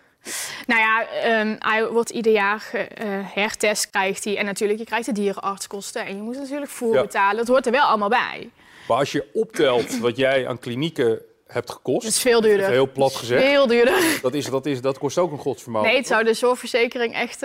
Nou 0.68 0.80
ja, 0.82 1.06
ehm, 1.08 1.56
hij 1.60 1.88
wordt 1.88 2.10
ieder 2.10 2.32
jaar 2.32 2.70
eh, 2.74 3.08
hertest 3.34 3.90
krijgt 3.90 4.24
hij. 4.24 4.38
En 4.38 4.46
natuurlijk, 4.46 4.80
je 4.80 4.86
krijgt 4.86 5.06
de 5.06 5.12
dierenartskosten. 5.12 6.06
En 6.06 6.16
je 6.16 6.22
moet 6.22 6.38
natuurlijk 6.38 6.72
voer 6.72 6.94
Ja. 6.94 7.02
betalen. 7.02 7.38
Dat 7.38 7.48
hoort 7.48 7.66
er 7.66 7.72
wel 7.72 7.86
allemaal 7.86 8.10
bij. 8.10 8.50
Maar 8.88 8.98
als 8.98 9.12
je 9.12 9.30
optelt 9.34 10.00
wat 10.00 10.18
jij 10.18 10.48
aan 10.48 10.60
klinieken 10.60 11.22
hebt 11.48 11.72
gekost... 11.72 12.02
Dat 12.04 12.12
is 12.12 12.22
veel 12.22 12.42
duurder. 12.42 12.70
heel 12.70 12.92
plat 12.92 13.16
gezegd. 13.16 13.44
Veel 13.44 13.68
duurder. 13.68 14.20
Dat, 14.22 14.34
is, 14.34 14.46
dat, 14.46 14.66
is, 14.66 14.82
dat 14.82 14.98
kost 14.98 15.18
ook 15.18 15.32
een 15.32 15.38
godsvermogen. 15.38 15.88
Nee, 15.88 15.98
het 15.98 16.08
zou 16.08 16.24
de 16.24 16.34
zorgverzekering 16.34 17.14
echt, 17.14 17.40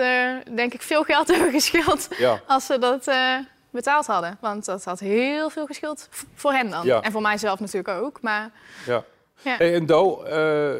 denk 0.55 0.73
ik, 0.73 0.81
veel 0.81 1.03
geld 1.03 1.27
hebben 1.33 1.51
geschild 1.51 2.07
Ja, 2.17 2.41
als 2.47 2.65
ze 2.65 2.79
dat 2.79 3.07
betaald 3.77 4.05
hadden. 4.05 4.37
Want 4.41 4.65
dat 4.65 4.83
had 4.83 4.99
heel 4.99 5.49
veel 5.49 5.65
geschild 5.65 6.09
voor 6.35 6.51
hen 6.51 6.69
dan. 6.69 6.85
Ja. 6.85 7.01
En 7.01 7.11
voor 7.11 7.21
mijzelf 7.21 7.59
natuurlijk 7.59 7.87
ook. 8.03 8.21
Maar 8.21 8.51
ja. 8.85 9.03
ja. 9.41 9.55
Hey, 9.57 9.73
en 9.73 9.85
Do, 9.85 10.21
eh, 10.23 10.73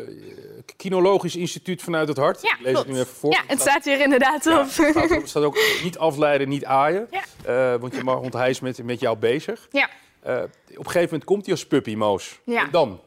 Kinologisch 0.75 1.35
Instituut 1.35 1.81
vanuit 1.81 2.07
het 2.07 2.17
Hart. 2.17 2.41
Ja, 2.41 2.55
Lees 2.59 2.71
klopt. 2.71 2.77
het 2.87 2.95
nu 2.95 3.01
even 3.01 3.15
voor. 3.15 3.31
Ja, 3.31 3.41
het 3.47 3.61
staat 3.61 3.83
hier 3.83 3.99
inderdaad 3.99 4.43
Ja, 4.43 4.59
op. 4.59 4.65
het 4.65 4.71
staat, 4.71 5.21
staat 5.29 5.43
ook 5.43 5.57
niet 5.83 5.97
afleiden, 5.97 6.49
niet 6.49 6.65
aaien. 6.65 7.07
Ja. 7.11 7.21
Eh, 7.73 7.79
want 7.79 7.95
je 7.95 8.03
mag, 8.03 8.19
hij 8.33 8.49
is 8.49 8.59
met, 8.59 8.83
met 8.83 8.99
jou 8.99 9.17
bezig. 9.17 9.67
Ja. 9.71 9.89
Eh, 10.21 10.35
op 10.69 10.77
een 10.77 10.85
gegeven 10.85 11.03
moment 11.03 11.23
komt 11.23 11.45
hij 11.45 11.53
als 11.53 11.67
puppy, 11.67 11.95
Moos. 11.95 12.39
Ja. 12.43 12.61
En 12.63 12.71
dan? 12.71 13.01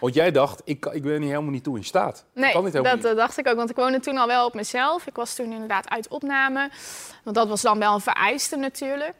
Want 0.00 0.14
jij 0.14 0.30
dacht, 0.30 0.62
ik, 0.64 0.86
ik 0.86 1.02
ben 1.02 1.20
hier 1.20 1.30
helemaal 1.30 1.50
niet 1.50 1.64
toe 1.64 1.76
in 1.76 1.84
staat. 1.84 2.24
Ik 2.34 2.40
Nee, 2.42 2.52
kan 2.52 2.64
dit 2.64 2.72
helemaal 2.72 2.94
dat 2.96 3.02
niet. 3.04 3.12
eh, 3.12 3.18
dacht 3.18 3.38
ik 3.38 3.48
ook. 3.48 3.56
Want 3.56 3.70
ik 3.70 3.76
woonde 3.76 4.00
toen 4.00 4.16
al 4.16 4.26
wel 4.26 4.46
op 4.46 4.54
mezelf. 4.54 5.06
Ik 5.06 5.16
was 5.16 5.34
toen 5.34 5.52
inderdaad 5.52 5.88
uit 5.90 6.08
opname. 6.08 6.70
Want 7.22 7.36
dat 7.36 7.48
was 7.48 7.62
dan 7.62 7.78
wel 7.78 7.94
een 7.94 8.00
vereiste 8.00 8.56
natuurlijk. 8.56 9.14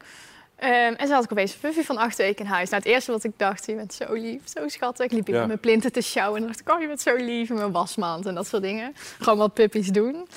Ehm, 0.55 0.71
en 0.71 0.97
toen 0.97 1.09
had 1.11 1.23
ik 1.23 1.31
opeens 1.31 1.53
een 1.53 1.59
puffy 1.59 1.81
van 1.83 1.97
acht 1.97 2.17
weken 2.17 2.45
in 2.45 2.51
huis. 2.51 2.69
Nou, 2.69 2.83
het 2.83 2.91
eerste 2.91 3.11
wat 3.11 3.23
ik 3.23 3.31
dacht, 3.37 3.65
je 3.65 3.75
bent 3.75 3.93
zo 3.93 4.13
lief, 4.13 4.41
zo 4.45 4.67
schattig. 4.67 5.05
Ik 5.05 5.11
liep 5.11 5.27
Ja. 5.27 5.37
met 5.37 5.47
mijn 5.47 5.59
plinten 5.59 5.91
te 5.91 6.01
sjouwen. 6.01 6.41
En 6.41 6.47
dacht 6.47 6.59
ik, 6.59 6.69
oh, 6.69 6.81
je 6.81 6.87
bent 6.87 7.01
zo 7.01 7.15
lief. 7.15 7.49
En 7.49 7.55
mijn 7.55 7.71
wasmand 7.71 8.25
en 8.25 8.35
dat 8.35 8.47
soort 8.47 8.61
dingen. 8.61 8.95
Gewoon 9.19 9.37
wat 9.37 9.53
puppies 9.53 9.87
doen. 9.87 10.27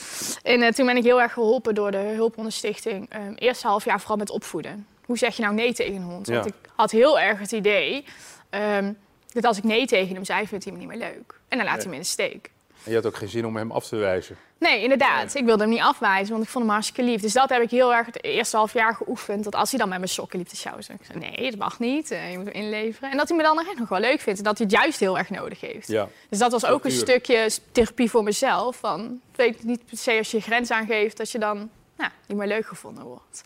En 0.42 0.62
eh, 0.62 0.72
toen 0.72 0.86
ben 0.86 0.96
ik 0.96 1.04
heel 1.04 1.20
erg 1.20 1.32
geholpen 1.32 1.74
door 1.74 1.90
de 1.90 1.96
Hulphondenstichting. 1.98 3.06
Ehm 3.10 3.32
eerste 3.34 3.66
half 3.66 3.84
jaar 3.84 3.98
vooral 3.98 4.16
met 4.16 4.30
opvoeden. 4.30 4.86
Hoe 5.04 5.18
zeg 5.18 5.36
je 5.36 5.42
nou 5.42 5.54
nee 5.54 5.72
tegen 5.74 5.94
een 5.94 6.02
hond? 6.02 6.26
Want 6.28 6.46
ik 6.46 6.54
had 6.76 6.90
heel 6.90 7.18
erg 7.20 7.38
het 7.38 7.52
idee... 7.52 8.04
ehm, 8.50 8.92
dat 9.32 9.44
als 9.44 9.58
ik 9.58 9.64
nee 9.64 9.86
tegen 9.86 10.14
hem 10.14 10.24
zei, 10.24 10.46
vindt 10.46 10.64
hij 10.64 10.72
me 10.72 10.78
niet 10.78 10.88
meer 10.88 10.98
leuk. 10.98 11.34
En 11.48 11.58
dan 11.58 11.66
laat 11.66 11.78
hij 11.78 11.88
me 11.88 11.94
in 11.94 12.00
de 12.00 12.06
steek. 12.06 12.50
En 12.84 12.90
je 12.90 12.96
had 12.96 13.06
ook 13.06 13.16
geen 13.16 13.28
zin 13.28 13.46
om 13.46 13.56
hem 13.56 13.70
af 13.70 13.86
te 13.88 13.96
wijzen. 13.96 14.36
Nee, 14.58 14.82
inderdaad. 14.82 15.34
Ik 15.34 15.44
wilde 15.44 15.62
hem 15.62 15.72
niet 15.72 15.80
afwijzen, 15.80 16.32
want 16.32 16.44
ik 16.44 16.50
vond 16.50 16.64
hem 16.64 16.72
hartstikke 16.72 17.10
lief. 17.10 17.20
Dus 17.20 17.32
dat 17.32 17.48
heb 17.48 17.62
ik 17.62 17.70
heel 17.70 17.94
erg 17.94 18.06
het 18.06 18.24
eerste 18.24 18.56
half 18.56 18.72
jaar 18.72 18.94
geoefend. 18.94 19.44
Dat 19.44 19.54
als 19.54 19.70
hij 19.70 19.78
dan 19.78 19.88
met 19.88 19.98
mijn 19.98 20.10
sokken 20.10 20.38
liep 20.38 20.48
te 20.48 20.56
sjouwen, 20.56 20.84
ik 20.88 21.06
zei, 21.06 21.18
nee, 21.18 21.50
dat 21.50 21.58
mag 21.58 21.78
niet. 21.78 22.10
eh, 22.10 22.30
je 22.30 22.36
moet 22.38 22.46
hem 22.46 22.54
inleveren. 22.54 23.10
En 23.10 23.16
dat 23.16 23.28
hij 23.28 23.36
me 23.36 23.42
dan 23.42 23.56
nog 23.56 23.66
echt 23.66 23.78
nog 23.78 23.88
wel 23.88 24.00
leuk 24.00 24.20
vindt. 24.20 24.38
En 24.38 24.44
dat 24.44 24.58
hij 24.58 24.66
het 24.66 24.76
juist 24.76 25.00
heel 25.00 25.18
erg 25.18 25.30
nodig 25.30 25.60
heeft. 25.60 25.88
Ja. 25.88 26.08
Dus 26.28 26.38
dat 26.38 26.52
was 26.52 26.66
ook 26.66 26.84
een 26.84 26.90
stukje 26.90 27.50
therapie 27.72 28.10
voor 28.10 28.22
mezelf. 28.22 28.76
Van, 28.76 29.20
weet 29.34 29.64
niet 29.64 29.86
per 29.86 29.96
se 29.98 30.18
als 30.18 30.30
je 30.30 30.36
je 30.36 30.42
grens 30.42 30.70
aangeeft, 30.70 31.16
dat 31.16 31.30
je 31.30 31.38
dan 31.38 31.70
nou, 31.96 32.10
niet 32.26 32.36
meer 32.38 32.46
leuk 32.46 32.66
gevonden 32.66 33.04
wordt. 33.04 33.42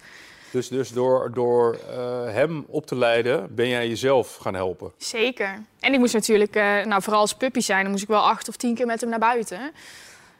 Dus, 0.54 0.68
dus 0.68 0.88
door, 0.88 1.30
door 1.32 1.78
eh, 1.90 2.24
hem 2.24 2.64
op 2.68 2.86
te 2.86 2.96
leiden, 2.96 3.54
ben 3.54 3.68
jij 3.68 3.88
jezelf 3.88 4.36
gaan 4.36 4.54
helpen. 4.54 4.92
Zeker. 4.96 5.62
En 5.80 5.92
ik 5.92 5.98
moest 5.98 6.14
natuurlijk, 6.14 6.56
eh, 6.56 6.84
nou 6.84 7.02
vooral 7.02 7.20
als 7.20 7.34
puppy 7.34 7.60
zijn, 7.60 7.82
dan 7.82 7.90
moest 7.90 8.02
ik 8.02 8.08
wel 8.08 8.28
acht 8.28 8.48
of 8.48 8.56
tien 8.56 8.74
keer 8.74 8.86
met 8.86 9.00
hem 9.00 9.10
naar 9.10 9.18
buiten. 9.18 9.58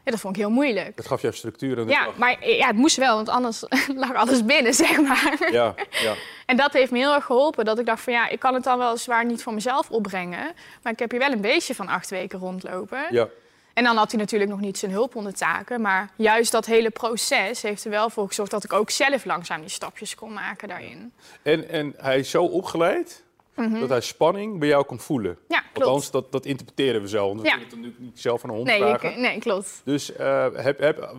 Ja, 0.04 0.10
dat 0.10 0.20
vond 0.20 0.36
ik 0.36 0.42
heel 0.42 0.50
moeilijk. 0.50 0.96
Dat 0.96 1.06
gaf 1.06 1.22
jou 1.22 1.34
structuur 1.34 1.76
de 1.76 1.84
Ja, 1.84 2.04
dag. 2.04 2.16
maar 2.16 2.36
eh, 2.40 2.58
ja, 2.58 2.66
het 2.66 2.76
moest 2.76 2.96
wel, 2.96 3.14
want 3.16 3.28
anders 3.28 3.64
lag 3.96 4.14
alles 4.14 4.44
binnen, 4.44 4.74
zeg 4.84 5.00
maar. 5.00 5.48
Ja, 5.52 5.74
ja. 5.90 6.14
En 6.46 6.56
dat 6.56 6.72
heeft 6.72 6.90
me 6.90 6.98
heel 6.98 7.14
erg 7.14 7.24
geholpen. 7.24 7.64
Dat 7.64 7.78
ik 7.78 7.86
dacht 7.86 8.02
van 8.02 8.12
ja, 8.12 8.28
ik 8.28 8.38
kan 8.38 8.54
het 8.54 8.64
dan 8.64 8.78
wel 8.78 8.96
zwaar 8.96 9.24
niet 9.24 9.42
voor 9.42 9.54
mezelf 9.54 9.90
opbrengen. 9.90 10.52
Maar 10.82 10.92
ik 10.92 10.98
heb 10.98 11.10
hier 11.10 11.20
wel 11.20 11.32
een 11.32 11.40
beestje 11.40 11.74
van 11.74 11.88
acht 11.88 12.10
weken 12.10 12.38
rondlopen. 12.38 13.06
ja. 13.10 13.28
En 13.74 13.84
dan 13.84 13.96
had 13.96 14.10
hij 14.10 14.20
natuurlijk 14.20 14.50
nog 14.50 14.60
niet 14.60 14.78
zijn 14.78 14.90
hulphondentaken. 14.92 15.80
Maar 15.80 16.10
juist 16.16 16.52
dat 16.52 16.66
hele 16.66 16.90
proces 16.90 17.62
heeft 17.62 17.84
er 17.84 17.90
wel 17.90 18.10
voor 18.10 18.26
gezorgd 18.28 18.50
dat 18.50 18.64
ik 18.64 18.72
ook 18.72 18.90
zelf 18.90 19.24
langzaam 19.24 19.60
die 19.60 19.70
stapjes 19.70 20.14
kon 20.14 20.32
maken 20.32 20.68
daarin. 20.68 21.12
En, 21.42 21.68
en 21.68 21.94
hij 21.96 22.18
is 22.18 22.30
zo 22.30 22.44
opgeleid 22.44 23.22
dat 23.54 23.88
hij 23.88 24.00
spanning 24.00 24.58
bij 24.58 24.68
jou 24.68 24.84
kon 24.84 25.00
voelen. 25.00 25.30
Mhm. 25.32 25.52
Ja, 25.52 25.60
klopt. 25.72 25.78
Althans, 25.88 26.10
dat, 26.10 26.32
dat 26.32 26.44
interpreteren 26.46 27.00
we 27.00 27.08
zo. 27.08 27.26
Want 27.28 27.40
we 27.40 27.46
Ja. 27.46 27.50
kunnen 27.52 27.68
het 27.68 27.76
natuurlijk 27.78 28.04
niet 28.04 28.20
zelf 28.20 28.44
aan 28.44 28.50
een 28.50 28.56
hond 28.56 28.68
Nee, 28.68 28.78
vragen. 28.78 29.10
ik, 29.10 29.16
nee, 29.16 29.38
klopt. 29.38 29.80
Dus 29.84 30.12
eh, 30.16 30.46
heb, 30.54 30.78
heb, 30.78 31.14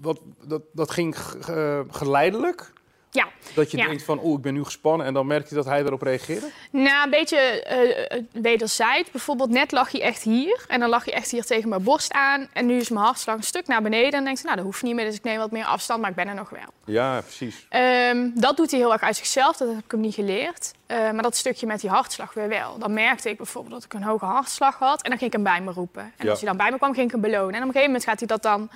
wat, 0.00 0.20
dat, 0.44 0.62
dat 0.72 0.90
ging 0.90 1.18
ge- 1.18 1.84
geleidelijk? 1.90 2.72
Ja. 3.18 3.28
Dat 3.54 3.70
je 3.70 3.76
Ja. 3.76 3.86
denkt 3.86 4.02
van, 4.02 4.20
oeh, 4.22 4.36
ik 4.36 4.42
ben 4.42 4.54
nu 4.54 4.64
gespannen. 4.64 5.06
En 5.06 5.14
dan 5.14 5.26
merk 5.26 5.48
je 5.48 5.54
dat 5.54 5.64
hij 5.64 5.80
erop 5.84 6.02
reageerde? 6.02 6.46
Nou, 6.70 7.04
een 7.04 7.10
beetje 7.10 7.38
eh, 7.62 8.22
wederzijds. 8.32 9.10
Bijvoorbeeld 9.10 9.50
net 9.50 9.72
lag 9.72 9.92
hij 9.92 10.02
echt 10.02 10.22
hier. 10.22 10.64
En 10.68 10.80
dan 10.80 10.88
lag 10.88 11.04
hij 11.04 11.14
echt 11.14 11.30
hier 11.30 11.44
tegen 11.44 11.68
mijn 11.68 11.82
borst 11.82 12.12
aan. 12.12 12.48
En 12.52 12.66
nu 12.66 12.76
is 12.76 12.88
mijn 12.88 13.04
hartslag 13.04 13.36
een 13.36 13.42
stuk 13.42 13.66
naar 13.66 13.82
beneden. 13.82 14.04
En 14.06 14.10
dan 14.10 14.24
denkt 14.24 14.38
hij, 14.38 14.44
nou, 14.50 14.56
dat 14.56 14.64
hoeft 14.66 14.82
niet 14.82 14.94
meer. 14.94 15.04
Dus 15.04 15.14
ik 15.14 15.22
neem 15.22 15.38
wat 15.38 15.50
meer 15.50 15.64
afstand, 15.64 16.00
maar 16.00 16.10
ik 16.10 16.16
ben 16.16 16.28
er 16.28 16.34
nog 16.34 16.50
wel. 16.50 16.60
Ja, 16.84 17.20
precies. 17.20 17.66
Ehm, 17.68 18.30
dat 18.34 18.56
doet 18.56 18.70
hij 18.70 18.80
heel 18.80 18.92
erg 18.92 19.02
uit 19.02 19.16
zichzelf. 19.16 19.56
Dat 19.56 19.68
heb 19.68 19.84
ik 19.84 19.90
hem 19.90 20.00
niet 20.00 20.14
geleerd. 20.14 20.72
Eh, 20.86 20.96
maar 21.10 21.22
dat 21.22 21.36
stukje 21.36 21.66
met 21.66 21.80
die 21.80 21.90
hartslag 21.90 22.34
weer 22.34 22.48
wel. 22.48 22.78
Dan 22.78 22.92
merkte 22.92 23.30
ik 23.30 23.36
bijvoorbeeld 23.36 23.74
dat 23.74 23.84
ik 23.84 23.92
een 23.94 24.02
hoge 24.02 24.24
hartslag 24.24 24.78
had. 24.78 25.02
En 25.02 25.08
dan 25.10 25.18
ging 25.18 25.30
ik 25.30 25.36
hem 25.36 25.42
bij 25.52 25.60
me 25.60 25.72
roepen. 25.72 26.02
En 26.02 26.24
Ja. 26.24 26.30
als 26.30 26.38
hij 26.40 26.48
dan 26.48 26.56
bij 26.58 26.70
me 26.70 26.76
kwam, 26.76 26.92
ging 26.94 27.06
ik 27.06 27.12
hem 27.12 27.20
belonen. 27.20 27.54
En 27.54 27.60
op 27.60 27.66
een 27.66 27.66
gegeven 27.66 27.86
moment 27.86 28.04
gaat 28.04 28.18
hij 28.18 28.28
dat 28.28 28.42
dan 28.42 28.70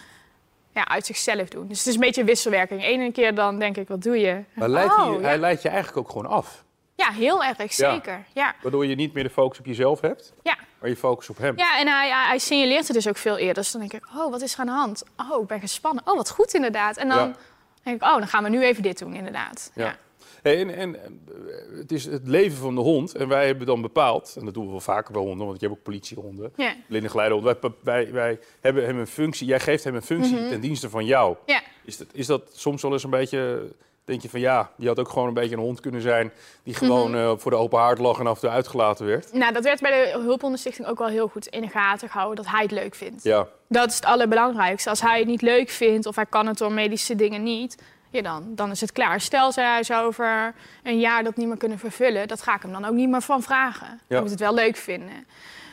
ja, 0.75 0.89
uit 0.89 1.07
zichzelf 1.07 1.49
doen. 1.49 1.67
Dus 1.69 1.79
het 1.79 1.87
is 1.87 1.95
een 1.95 2.01
beetje 2.01 2.25
wisselwerking. 2.25 2.85
Eén 2.85 3.13
keer 3.13 3.35
dan 3.35 3.59
denk 3.59 3.77
ik, 3.77 3.89
wat 3.89 4.03
doe 4.03 4.19
je? 4.21 4.43
Maar 4.55 4.69
leidt 4.69 4.93
Oh, 4.93 4.99
hij, 5.07 5.13
ja. 5.13 5.21
hij 5.21 5.39
leidt 5.39 5.63
je 5.63 5.69
eigenlijk 5.69 5.99
ook 5.99 6.09
gewoon 6.13 6.27
af. 6.27 6.65
Ja, 6.95 7.11
heel 7.11 7.45
erg, 7.45 7.73
zeker. 7.73 8.25
Ja. 8.33 8.55
Waardoor 8.63 8.87
je 8.87 8.95
niet 8.95 9.13
meer 9.13 9.23
de 9.25 9.31
focus 9.31 9.59
op 9.59 9.67
jezelf 9.67 10.01
hebt, 10.01 10.33
Ja. 10.43 10.57
maar 10.81 10.89
je 10.89 10.97
focus 10.97 11.29
op 11.31 11.39
hem. 11.39 11.57
Ja, 11.59 11.79
en 11.79 11.87
hij, 11.89 12.11
hij, 12.11 12.27
hij 12.27 12.39
signaleert 12.39 12.87
het 12.87 12.97
dus 12.97 13.09
ook 13.09 13.17
veel 13.17 13.37
eerder. 13.39 13.55
Dus 13.55 13.71
dan 13.73 13.81
denk 13.81 13.93
ik, 13.93 14.05
oh, 14.17 14.31
wat 14.31 14.41
is 14.43 14.53
er 14.55 14.61
aan 14.61 14.67
de 14.67 14.73
hand? 14.73 15.03
Oh, 15.31 15.43
ik 15.43 15.47
ben 15.49 15.61
gespannen. 15.61 16.03
Oh, 16.07 16.17
wat 16.17 16.31
goed 16.31 16.55
inderdaad. 16.55 16.97
En 16.97 17.09
dan 17.09 17.19
Ja. 17.19 17.35
denk 17.83 17.97
ik, 17.97 18.03
oh, 18.09 18.17
dan 18.19 18.29
gaan 18.29 18.43
we 18.43 18.49
nu 18.49 18.63
even 18.65 18.83
dit 18.83 18.99
doen, 18.99 19.15
inderdaad. 19.15 19.71
Ja. 19.75 19.97
Hey, 20.43 20.59
en, 20.61 20.75
en 20.77 20.95
eh, 20.97 21.79
het 21.79 21.93
is 21.93 22.05
het 22.05 22.29
leven 22.29 22.59
van 22.59 22.75
de 22.75 22.81
hond. 22.81 23.15
En 23.15 23.29
wij 23.29 23.47
hebben 23.47 23.67
dan 23.67 23.81
bepaald, 23.83 24.35
en 24.39 24.45
dat 24.45 24.55
doen 24.55 24.65
we 24.65 24.71
wel 24.71 24.81
vaker 24.81 25.13
bij 25.13 25.23
honden, 25.23 25.47
want 25.47 25.61
je 25.61 25.67
hebt 25.67 25.79
ook 25.79 25.85
politiehonden, 25.85 26.53
Ja. 26.57 26.75
Wij, 26.89 27.69
wij, 27.83 28.13
wij 28.13 28.39
hebben 28.61 28.85
hem 28.85 28.99
een 28.99 29.07
functie, 29.07 29.47
jij 29.47 29.61
geeft 29.61 29.85
hem 29.85 29.95
een 29.95 30.03
functie 30.03 30.37
Mhm. 30.37 30.49
ten 30.49 30.61
dienste 30.61 30.91
van 30.91 31.05
jou. 31.05 31.37
Ja. 31.47 31.61
Is 31.85 31.97
dat, 31.97 32.07
is 32.13 32.27
dat 32.27 32.43
soms 32.53 32.83
wel 32.83 32.93
eens 32.93 33.05
een 33.05 33.11
beetje, 33.11 33.69
denk 34.05 34.23
je 34.23 34.29
van 34.29 34.41
ja, 34.41 34.71
die 34.77 34.89
had 34.89 34.99
ook 34.99 35.09
gewoon 35.09 35.29
een 35.29 35.35
beetje 35.35 35.55
een 35.57 35.63
hond 35.63 35.81
kunnen 35.81 36.01
zijn 36.01 36.33
die 36.63 36.75
gewoon 36.75 37.11
Mhm. 37.11 37.19
eh, 37.21 37.33
voor 37.37 37.51
de 37.51 37.57
open 37.57 37.79
haard 37.79 37.99
lag 37.99 38.19
en 38.19 38.27
af 38.27 38.35
en 38.35 38.41
toe 38.41 38.51
uitgelaten 38.51 39.07
werd? 39.07 39.33
Nou, 39.33 39.53
dat 39.53 39.65
werd 39.65 39.81
bij 39.81 39.91
de 40.13 40.19
Hulphondenstichting 40.21 40.89
ook 40.89 40.99
wel 40.99 41.09
heel 41.09 41.29
goed 41.29 41.47
in 41.47 41.61
de 41.61 41.69
gaten 41.69 42.09
gehouden, 42.09 42.45
dat 42.45 42.53
hij 42.53 42.63
het 42.63 42.71
leuk 42.71 42.95
vindt. 42.95 43.23
Ja, 43.23 43.49
Dat 43.69 43.89
is 43.89 43.95
het 43.97 44.05
allerbelangrijkste. 44.05 44.89
Als 44.91 45.01
hij 45.01 45.19
het 45.19 45.29
niet 45.29 45.43
leuk 45.43 45.69
vindt 45.71 46.07
of 46.07 46.17
hij 46.17 46.27
kan 46.27 46.47
het 46.47 46.59
door 46.59 46.73
medische 46.73 47.15
dingen 47.17 47.43
niet, 47.43 47.83
ja, 48.13 48.23
dan, 48.23 48.55
dan 48.55 48.71
is 48.71 48.81
het 48.81 48.93
klaar. 48.93 49.21
Stel 49.21 49.53
zij 49.53 49.65
hij 49.65 49.83
zou 49.83 50.07
over 50.07 50.55
een 50.83 51.01
jaar 51.01 51.25
dat 51.25 51.37
niet 51.37 51.47
meer 51.49 51.57
kunnen 51.57 51.79
vervullen, 51.79 52.29
dat 52.29 52.43
ga 52.43 52.55
ik 52.55 52.63
hem 52.63 52.73
dan 52.73 52.85
ook 52.85 52.95
niet 52.95 53.09
meer 53.09 53.23
van 53.23 53.43
vragen. 53.43 54.01
Ja. 54.09 54.21
Moet 54.21 54.31
het 54.31 54.41
wel 54.41 54.55
leuk 54.55 54.77
vinden. 54.77 55.27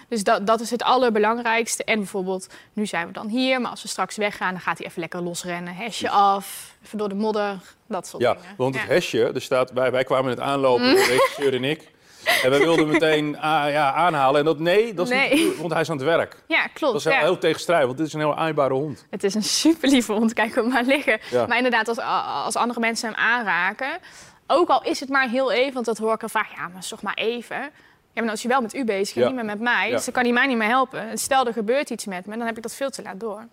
Dus 0.07 0.23
dat, 0.23 0.47
dat 0.47 0.59
is 0.59 0.71
het 0.71 0.83
allerbelangrijkste. 0.83 1.83
En 1.83 1.97
bijvoorbeeld, 1.97 2.47
nu 2.73 2.85
zijn 2.85 3.07
we 3.07 3.13
dan 3.13 3.27
hier, 3.27 3.61
maar 3.61 3.71
als 3.71 3.81
we 3.81 3.87
straks 3.87 4.15
weggaan, 4.17 4.51
dan 4.51 4.61
gaat 4.61 4.77
hij 4.77 4.87
even 4.87 4.99
lekker 4.99 5.21
losrennen. 5.21 5.75
Hesje 5.75 6.09
af, 6.09 6.75
even 6.85 6.97
door 6.97 7.09
de 7.09 7.15
modder, 7.15 7.57
dat 7.87 8.07
soort 8.07 8.23
ja 8.23 8.33
dingen. 8.33 8.47
want 8.57 8.75
het 8.75 8.83
Ja. 8.87 8.93
hesje, 8.93 9.31
er 9.33 9.41
staat, 9.41 9.71
wij, 9.71 9.91
wij 9.91 10.03
kwamen 10.03 10.29
het 10.29 10.39
aanlopen, 10.39 10.85
de 10.95 11.03
regisseur 11.03 11.53
en 11.53 11.63
ik. 11.63 11.91
En 12.43 12.49
wij 12.49 12.59
wilden 12.59 12.87
meteen 12.87 13.37
ah, 13.51 13.69
ja, 13.71 13.93
aanhalen. 13.93 14.39
En 14.39 14.45
dat 14.45 14.59
nee, 14.59 14.93
dat 14.93 15.09
is 15.09 15.15
Nee. 15.17 15.33
niet, 15.33 15.57
want 15.57 15.71
hij 15.71 15.81
is 15.81 15.89
aan 15.89 15.97
het 15.97 16.05
werk. 16.05 16.43
Ja, 16.47 16.67
klopt. 16.67 16.79
Dat 16.79 16.95
is 16.95 17.03
heel, 17.03 17.13
ja. 17.13 17.19
heel 17.19 17.37
tegenstrijdig, 17.37 17.85
want 17.85 17.97
dit 17.97 18.07
is 18.07 18.13
een 18.13 18.19
heel 18.19 18.35
aaibare 18.35 18.73
hond. 18.73 19.05
Het 19.09 19.23
is 19.23 19.33
een 19.35 19.43
super 19.43 19.89
lieve 19.89 20.11
hond, 20.13 20.33
kijk 20.33 20.55
hem 20.55 20.67
maar 20.67 20.83
liggen. 20.83 21.19
Ja. 21.31 21.45
Maar 21.45 21.57
inderdaad, 21.57 21.87
als, 21.87 21.97
als 22.45 22.55
andere 22.55 22.79
mensen 22.79 23.07
hem 23.09 23.17
aanraken, 23.17 23.97
ook 24.47 24.69
al 24.69 24.83
is 24.83 24.99
het 24.99 25.09
maar 25.09 25.29
heel 25.29 25.51
even, 25.51 25.73
want 25.73 25.85
dat 25.85 25.97
hoor 25.97 26.13
ik 26.13 26.21
al 26.23 26.29
vaak, 26.29 26.47
ja, 26.55 26.67
maar 26.67 26.87
toch 26.87 27.01
maar 27.01 27.13
even. 27.17 27.69
Ja, 28.13 28.23
maar 28.23 28.33
is 28.33 28.41
hij 28.43 28.51
wel 28.51 28.61
met 28.61 28.73
u 28.75 28.85
bezig 28.85 29.15
en 29.15 29.21
Ja. 29.21 29.27
niet 29.27 29.35
meer 29.35 29.45
met 29.45 29.59
mij, 29.59 29.87
Ja. 29.89 29.95
dus 29.95 30.05
dan 30.05 30.13
kan 30.13 30.23
hij 30.23 30.33
mij 30.33 30.47
niet 30.47 30.57
meer 30.57 30.67
helpen. 30.67 30.99
En 31.09 31.17
Stel, 31.17 31.45
er 31.47 31.53
gebeurt 31.53 31.89
iets 31.89 32.05
met 32.05 32.25
me, 32.25 32.37
dan 32.37 32.45
heb 32.45 32.57
ik 32.57 32.63
dat 32.63 32.73
veel 32.75 32.89
te 32.89 33.01
laat 33.01 33.19
door. 33.19 33.47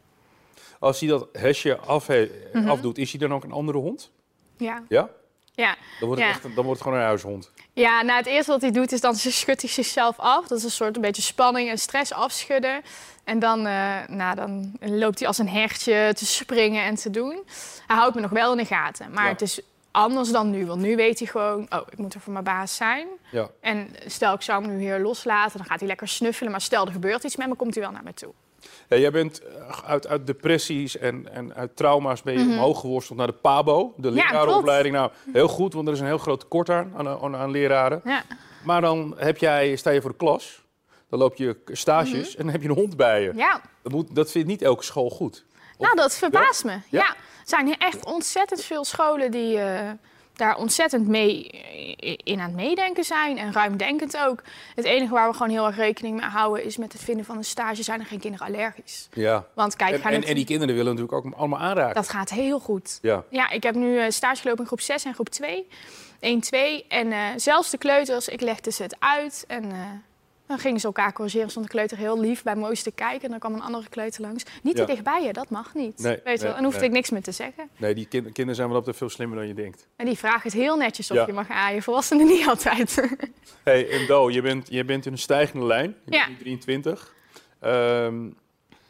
Als 0.78 1.00
hij 1.00 1.08
dat 1.08 1.28
hesje 1.32 1.76
af, 1.78 2.08
Mhm. 2.52 2.68
afdoet, 2.68 2.98
is 2.98 3.10
hij 3.10 3.20
dan 3.20 3.34
ook 3.34 3.44
een 3.44 3.52
andere 3.52 3.78
hond? 3.78 4.10
Ja, 4.56 4.82
Ja? 4.88 5.08
Ja. 5.56 5.76
Dan 6.00 6.08
wordt 6.08 6.22
het, 6.22 6.30
Ja. 6.30 6.36
echt, 6.36 6.42
dan 6.42 6.64
wordt 6.64 6.70
het 6.70 6.82
gewoon 6.82 6.98
een 6.98 7.04
huishond. 7.04 7.50
ja 7.72 8.02
nou, 8.02 8.18
het 8.18 8.26
eerste 8.26 8.50
wat 8.50 8.60
hij 8.60 8.70
doet 8.70 8.92
is 8.92 9.00
dan 9.00 9.14
schudt 9.16 9.60
hij 9.60 9.70
zichzelf 9.70 10.18
af. 10.18 10.46
Dat 10.46 10.58
is 10.58 10.64
een 10.64 10.70
soort 10.70 10.96
een 10.96 11.02
beetje 11.02 11.22
spanning 11.22 11.70
en 11.70 11.78
stress 11.78 12.12
afschudden. 12.12 12.82
En 13.24 13.38
dan, 13.38 13.66
eh, 13.66 14.06
nou, 14.08 14.34
dan 14.34 14.72
loopt 14.80 15.18
hij 15.18 15.28
als 15.28 15.38
een 15.38 15.48
hertje 15.48 16.12
te 16.14 16.26
springen 16.26 16.84
en 16.84 16.94
te 16.94 17.10
doen. 17.10 17.42
Hij 17.86 17.96
houdt 17.96 18.14
me 18.14 18.20
nog 18.20 18.30
wel 18.30 18.50
in 18.52 18.56
de 18.58 18.64
gaten, 18.64 19.10
maar 19.10 19.24
Ja. 19.24 19.30
het 19.30 19.42
is 19.42 19.60
anders 19.90 20.30
dan 20.30 20.50
nu. 20.50 20.66
Want 20.66 20.80
nu 20.80 20.96
weet 20.96 21.18
hij 21.18 21.28
gewoon, 21.28 21.66
oh, 21.70 21.80
ik 21.90 21.98
moet 21.98 22.14
er 22.14 22.20
voor 22.20 22.32
mijn 22.32 22.44
baas 22.44 22.76
zijn. 22.76 23.06
Ja. 23.30 23.48
En 23.60 23.88
stel 24.06 24.34
ik 24.34 24.42
zou 24.42 24.62
hem 24.62 24.76
nu 24.76 24.78
hier 24.82 24.98
loslaten, 25.00 25.56
dan 25.58 25.66
gaat 25.66 25.78
hij 25.78 25.88
lekker 25.88 26.08
snuffelen. 26.08 26.50
Maar 26.50 26.60
stel 26.60 26.86
er 26.86 26.92
gebeurt 26.92 27.24
iets 27.24 27.36
met 27.36 27.48
me, 27.48 27.54
komt 27.54 27.74
hij 27.74 27.82
wel 27.82 27.92
naar 27.92 28.02
me 28.04 28.14
toe. 28.14 28.32
Ja, 28.88 28.96
jij 28.96 29.10
bent 29.10 29.40
eh, 29.42 29.78
uit, 29.84 30.06
uit 30.06 30.26
depressies 30.26 30.98
en, 30.98 31.32
en 31.32 31.54
uit 31.54 31.76
trauma's 31.76 32.22
ben 32.22 32.34
je 32.34 32.40
omhoog 32.40 32.80
geworsteld 32.80 33.18
naar 33.18 33.26
de 33.26 33.32
PABO, 33.32 33.94
de 33.96 34.08
Mhm. 34.08 34.16
Ja, 34.16 34.24
lerarenopleiding. 34.30 34.94
Nou, 34.94 35.10
heel 35.32 35.48
goed, 35.48 35.72
want 35.74 35.86
er 35.86 35.92
is 35.94 36.00
een 36.00 36.06
heel 36.06 36.18
groot 36.18 36.40
tekort 36.40 36.70
aan, 36.70 37.08
aan, 37.36 37.50
leraren. 37.50 38.00
Ja, 38.04 38.22
Maar 38.64 38.80
dan 38.80 39.14
heb 39.16 39.38
jij, 39.38 39.76
sta 39.76 39.90
je 39.90 40.00
voor 40.00 40.10
de 40.10 40.16
klas, 40.16 40.62
dan 41.08 41.18
loop 41.18 41.36
je 41.36 41.56
stages 41.66 42.36
en 42.36 42.42
dan 42.44 42.52
heb 42.52 42.62
je 42.62 42.68
een 42.68 42.74
hond 42.74 42.96
bij 42.96 43.22
je. 43.22 43.28
Mhm. 43.28 43.38
ja. 43.38 43.60
Dat, 43.82 43.92
moet, 43.92 44.14
dat 44.14 44.30
vindt 44.30 44.48
niet 44.48 44.62
elke 44.62 44.84
school 44.84 45.10
goed. 45.10 45.44
nou 45.78 45.96
dat 45.96 46.14
verbaast 46.14 46.64
me. 46.64 46.78
Ja. 46.90 47.08
er 47.08 47.16
zijn 47.44 47.66
hier 47.66 47.78
echt 47.78 48.04
ontzettend 48.04 48.62
veel 48.62 48.84
scholen 48.84 49.30
die 49.30 49.58
eh, 49.58 49.90
daar 50.36 50.56
ontzettend 50.56 51.08
mee 51.08 51.50
i- 52.04 52.16
in 52.24 52.40
aan 52.40 52.46
het 52.46 52.56
meedenken 52.56 53.04
zijn. 53.04 53.38
En 53.38 53.52
ruimdenkend 53.52 54.16
ook. 54.16 54.42
Het 54.74 54.84
enige 54.84 55.12
waar 55.14 55.28
we 55.28 55.36
gewoon 55.36 55.50
heel 55.52 55.66
erg 55.66 55.76
rekening 55.76 56.20
mee 56.20 56.28
houden 56.28 56.64
is 56.64 56.76
met 56.76 56.92
het 56.92 57.02
vinden 57.02 57.24
van 57.24 57.36
een 57.36 57.44
stage 57.44 57.82
zijn 57.82 58.00
er 58.00 58.06
geen 58.06 58.20
kinderen 58.20 58.46
allergisch. 58.46 59.08
Ja. 59.12 59.46
Want 59.54 59.76
kijk, 59.76 60.04
En, 60.04 60.12
en, 60.12 60.24
en 60.24 60.34
die 60.34 60.44
kinderen 60.44 60.74
willen 60.74 60.94
natuurlijk 60.94 61.26
ook 61.26 61.34
allemaal 61.34 61.58
aanraken. 61.58 61.94
dat 61.94 62.08
gaat 62.08 62.30
heel 62.30 62.58
goed. 62.60 62.98
Ja. 63.02 63.24
Ja, 63.30 63.50
ik 63.50 63.62
heb 63.62 63.74
nu 63.74 63.98
eh, 63.98 64.10
stage 64.10 64.40
gelopen 64.40 64.60
in 64.60 64.66
groep 64.66 64.80
6 64.80 65.04
en 65.04 65.14
groep 65.14 65.28
2. 65.28 65.66
1, 66.20 66.40
2. 66.40 66.84
En 66.88 67.12
eh, 67.12 67.18
zelfs 67.36 67.70
de 67.70 67.78
kleuters, 67.78 68.28
ik 68.28 68.40
legde 68.40 68.70
ze 68.70 68.82
het 68.82 68.96
uit. 68.98 69.44
En 69.48 69.70
eh, 69.72 69.78
dan 70.46 70.58
gingen 70.58 70.80
ze 70.80 70.86
elkaar 70.86 71.12
corrigeren. 71.12 71.50
Stond 71.50 71.64
de 71.66 71.70
kleuter 71.70 71.96
heel 71.98 72.20
lief 72.20 72.42
bij 72.42 72.54
Moois 72.56 72.82
te 72.82 72.90
kijken. 72.90 73.22
En 73.22 73.30
dan 73.30 73.38
kwam 73.38 73.54
een 73.54 73.60
andere 73.62 73.88
kleuter 73.88 74.20
langs. 74.20 74.44
Niet 74.62 74.76
te 74.76 74.84
dichtbij 74.84 75.22
je, 75.22 75.32
dat 75.32 75.50
mag 75.50 75.74
niet. 75.74 75.98
Nee, 75.98 76.12
Weet 76.12 76.24
nee, 76.24 76.36
wel? 76.48 76.54
En 76.56 76.64
hoefde 76.64 76.78
nee. 76.80 76.88
ik 76.88 76.94
niks 76.94 77.10
meer 77.10 77.22
te 77.22 77.32
zeggen. 77.32 77.68
Nee, 77.76 77.94
die 77.94 78.06
kind- 78.06 78.24
kinderen 78.24 78.54
zijn 78.54 78.68
wel 78.68 78.76
altijd 78.76 78.96
veel 78.96 79.08
slimmer 79.08 79.38
dan 79.38 79.46
je 79.46 79.54
denkt. 79.54 79.86
En 79.96 80.06
die 80.06 80.18
vragen 80.18 80.42
het 80.42 80.52
heel 80.52 80.76
netjes 80.76 81.10
of 81.10 81.26
je 81.26 81.32
mag 81.32 81.48
aaien. 81.50 81.82
Volwassenen 81.82 82.26
niet 82.26 82.46
altijd. 82.48 82.94
Hey, 83.62 83.90
en 83.90 84.06
Do, 84.06 84.30
je 84.30 84.42
bent, 84.42 84.66
je 84.70 84.84
bent 84.84 85.06
in 85.06 85.12
een 85.12 85.18
stijgende 85.18 85.66
lijn. 85.66 85.96
Je 86.04 86.12
Ja. 86.12 86.24
bent 86.26 86.28
nu 86.38 86.42
23. 86.44 87.14
Ehm, 87.60 88.28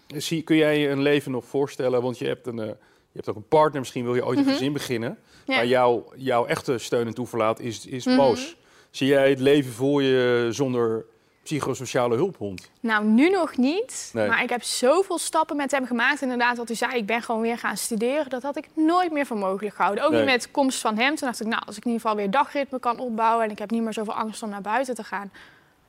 zie, 0.07 0.43
kun 0.43 0.57
jij 0.57 0.79
je 0.79 0.89
een 0.89 1.03
leven 1.03 1.31
nog 1.33 1.45
voorstellen? 1.45 2.03
Want 2.03 2.19
je 2.19 2.27
hebt, 2.27 2.47
een, 2.47 2.59
eh, 2.59 2.67
je 2.67 2.75
hebt 3.13 3.29
ook 3.29 3.37
een 3.37 3.49
partner, 3.49 3.81
misschien 3.81 4.05
wil 4.05 4.15
je 4.15 4.25
ooit 4.27 4.39
een 4.39 4.45
Mhm. 4.45 4.53
gezin 4.53 4.73
beginnen. 4.73 5.19
Ja. 5.47 5.55
Maar 5.57 5.67
jouw, 5.67 6.13
jouw 6.17 6.47
echte 6.47 6.79
steun 6.79 7.07
en 7.07 7.15
toeverlaat 7.15 7.61
is, 7.61 7.87
is. 7.87 8.05
Moos. 8.07 8.57
Zie 8.91 9.07
jij 9.09 9.31
het 9.31 9.41
leven 9.41 9.73
voor 9.73 10.03
je 10.03 10.49
zonder 10.51 11.05
psychosociale 11.47 12.17
hulphond? 12.17 12.71
nou, 12.81 13.05
nu 13.05 13.29
nog 13.31 13.57
niet. 13.57 14.11
Nee. 14.13 14.29
Maar 14.29 14.43
ik 14.43 14.51
heb 14.51 14.63
zoveel 14.63 15.19
stappen 15.19 15.57
met 15.57 15.71
hem 15.71 15.87
gemaakt. 15.87 16.23
Inderdaad, 16.23 16.57
wat 16.57 16.71
u 16.71 16.75
zei, 16.75 16.95
ik 16.97 17.07
ben 17.07 17.23
gewoon 17.23 17.41
weer 17.41 17.59
gaan 17.59 17.77
studeren. 17.77 18.29
Dat 18.29 18.43
had 18.43 18.57
ik 18.57 18.69
nooit 18.75 19.13
meer 19.13 19.27
voor 19.27 19.37
mogelijk 19.37 19.75
gehouden. 19.75 20.05
Ook 20.05 20.11
Nee. 20.11 20.21
niet 20.21 20.31
met 20.31 20.51
komst 20.51 20.81
van 20.81 20.97
hem. 20.99 21.15
Toen 21.15 21.27
dacht 21.29 21.41
ik, 21.41 21.47
nou, 21.47 21.63
als 21.67 21.77
ik 21.77 21.85
in 21.85 21.91
ieder 21.91 22.01
geval 22.07 22.17
weer 22.17 22.31
dagritme 22.31 22.79
kan 22.79 22.99
opbouwen... 22.99 23.45
en 23.45 23.51
ik 23.51 23.59
heb 23.59 23.71
niet 23.71 23.83
meer 23.83 23.93
zoveel 23.93 24.15
angst 24.15 24.43
om 24.43 24.49
naar 24.49 24.61
buiten 24.61 24.95
te 24.95 25.05
gaan... 25.05 25.33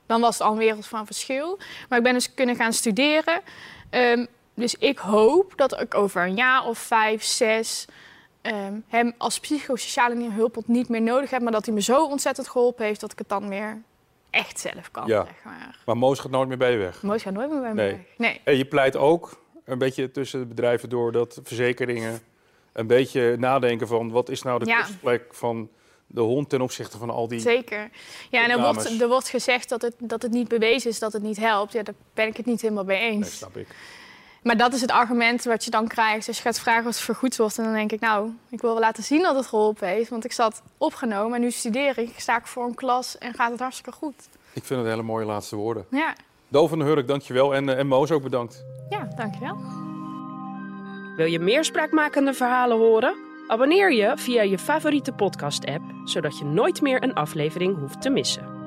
dan 0.06 0.20
was 0.20 0.38
het 0.38 0.46
al 0.46 0.52
een 0.52 0.58
wereld 0.58 0.86
van 0.86 1.06
verschil. 1.06 1.58
Maar 1.88 1.98
ik 1.98 2.04
ben 2.04 2.12
dus 2.12 2.34
kunnen 2.34 2.56
gaan 2.56 2.72
studeren. 2.72 3.40
Ehm, 3.90 4.26
dus 4.54 4.74
ik 4.74 4.98
hoop 4.98 5.52
dat 5.56 5.80
ik 5.80 5.94
over 5.94 6.22
een 6.22 6.34
jaar 6.36 6.64
of 6.64 6.78
vijf, 6.78 7.22
zes... 7.22 7.84
ehm, 8.42 8.72
hem 8.88 9.14
als 9.18 9.40
psychosociale 9.40 10.30
hulphond 10.30 10.68
niet 10.68 10.88
meer 10.88 11.02
nodig 11.02 11.30
heb... 11.30 11.42
maar 11.42 11.52
dat 11.52 11.64
hij 11.66 11.74
me 11.74 11.82
zo 11.82 12.04
ontzettend 12.04 12.48
geholpen 12.48 12.84
heeft... 12.84 13.00
dat 13.00 13.12
ik 13.12 13.18
het 13.18 13.28
dan 13.28 13.48
meer 13.48 13.82
echt 14.38 14.60
zelf 14.60 14.90
kan, 14.90 15.06
Ja. 15.06 15.24
zeg 15.24 15.44
maar. 15.44 15.78
Maar 15.86 15.96
Moos 15.96 16.18
gaat 16.18 16.30
nooit 16.30 16.48
meer 16.48 16.56
bij 16.58 16.70
je 16.72 16.76
weg. 16.78 17.02
Mooi 17.02 17.18
gaat 17.18 17.32
nooit 17.32 17.50
meer 17.50 17.60
bij 17.60 17.68
me 17.74 17.82
Nee. 17.82 17.90
weg. 17.92 18.00
Nee. 18.16 18.40
En 18.44 18.56
je 18.56 18.64
pleit 18.64 18.96
ook 18.96 19.42
een 19.64 19.78
beetje 19.78 20.10
tussen 20.10 20.40
de 20.40 20.46
bedrijven 20.46 20.88
door 20.88 21.12
dat 21.12 21.40
verzekeringen 21.42 22.20
een 22.72 22.86
beetje 22.86 23.36
nadenken 23.38 23.86
van 23.86 24.10
wat 24.10 24.28
is 24.28 24.42
nou 24.42 24.58
de 24.58 24.66
Ja. 24.66 24.80
kostplek 24.80 25.34
van 25.34 25.68
de 26.06 26.20
hond 26.20 26.48
ten 26.48 26.60
opzichte 26.60 26.98
van 26.98 27.10
al 27.10 27.28
die... 27.28 27.40
Zeker. 27.40 27.90
Ja, 28.30 28.44
en 28.44 28.50
er 28.50 28.60
wordt, 28.60 29.00
er 29.00 29.08
wordt 29.08 29.28
gezegd 29.28 29.68
dat 29.68 29.82
het, 29.82 29.94
dat 29.98 30.22
het 30.22 30.32
niet 30.32 30.48
bewezen 30.48 30.90
is 30.90 30.98
dat 30.98 31.12
het 31.12 31.22
niet 31.22 31.36
helpt. 31.36 31.72
Ja, 31.72 31.82
daar 31.82 31.94
ben 32.14 32.26
ik 32.26 32.36
het 32.36 32.46
niet 32.46 32.60
helemaal 32.60 32.84
mee 32.84 32.98
Nee, 33.00 33.10
eens. 33.10 33.36
snap 33.36 33.56
ik. 33.56 33.66
Maar 34.48 34.56
dat 34.56 34.72
is 34.72 34.80
het 34.80 34.90
argument 34.90 35.44
wat 35.44 35.64
je 35.64 35.70
dan 35.70 35.88
krijgt 35.88 36.26
als 36.28 36.36
je 36.36 36.42
gaat 36.42 36.60
vragen 36.60 36.86
of 36.86 36.94
het 36.94 37.04
vergoed 37.04 37.36
wordt. 37.36 37.58
En 37.58 37.64
dan 37.64 37.72
denk 37.72 37.92
ik, 37.92 38.00
nou, 38.00 38.30
ik 38.48 38.60
wil 38.60 38.70
wel 38.70 38.80
laten 38.80 39.02
zien 39.02 39.22
dat 39.22 39.36
het 39.36 39.46
geholpen 39.46 39.88
heeft. 39.88 40.10
Want 40.10 40.24
ik 40.24 40.32
zat 40.32 40.62
opgenomen 40.78 41.34
en 41.34 41.40
nu 41.40 41.50
studeer 41.50 41.98
ik. 41.98 42.12
Sta 42.16 42.36
ik 42.38 42.46
voor 42.46 42.64
een 42.64 42.74
klas 42.74 43.18
en 43.18 43.34
gaat 43.34 43.50
het 43.50 43.60
hartstikke 43.60 43.92
goed. 43.92 44.28
Ik 44.52 44.64
vind 44.64 44.80
het 44.80 44.88
hele 44.88 45.02
mooie 45.02 45.26
laatste 45.26 45.56
woorden. 45.56 45.86
Ja, 45.90 46.14
Do 46.48 46.66
van 46.66 46.78
der 46.78 46.86
Hurk, 46.86 47.08
dankjewel. 47.08 47.54
En, 47.54 47.68
eh, 47.68 47.78
en 47.78 47.86
Moos 47.86 48.10
ook 48.10 48.22
bedankt. 48.22 48.64
ja 48.88 49.08
dankjewel. 49.16 49.56
Wil 51.16 51.26
je 51.26 51.38
meer 51.38 51.64
spraakmakende 51.64 52.34
verhalen 52.34 52.76
horen? 52.76 53.14
Abonneer 53.46 53.92
je 53.92 54.12
via 54.16 54.42
je 54.42 54.58
favoriete 54.58 55.12
podcast-app, 55.12 55.82
zodat 56.04 56.38
je 56.38 56.44
nooit 56.44 56.80
meer 56.80 57.02
een 57.02 57.14
aflevering 57.14 57.78
hoeft 57.78 58.02
te 58.02 58.10
missen. 58.10 58.57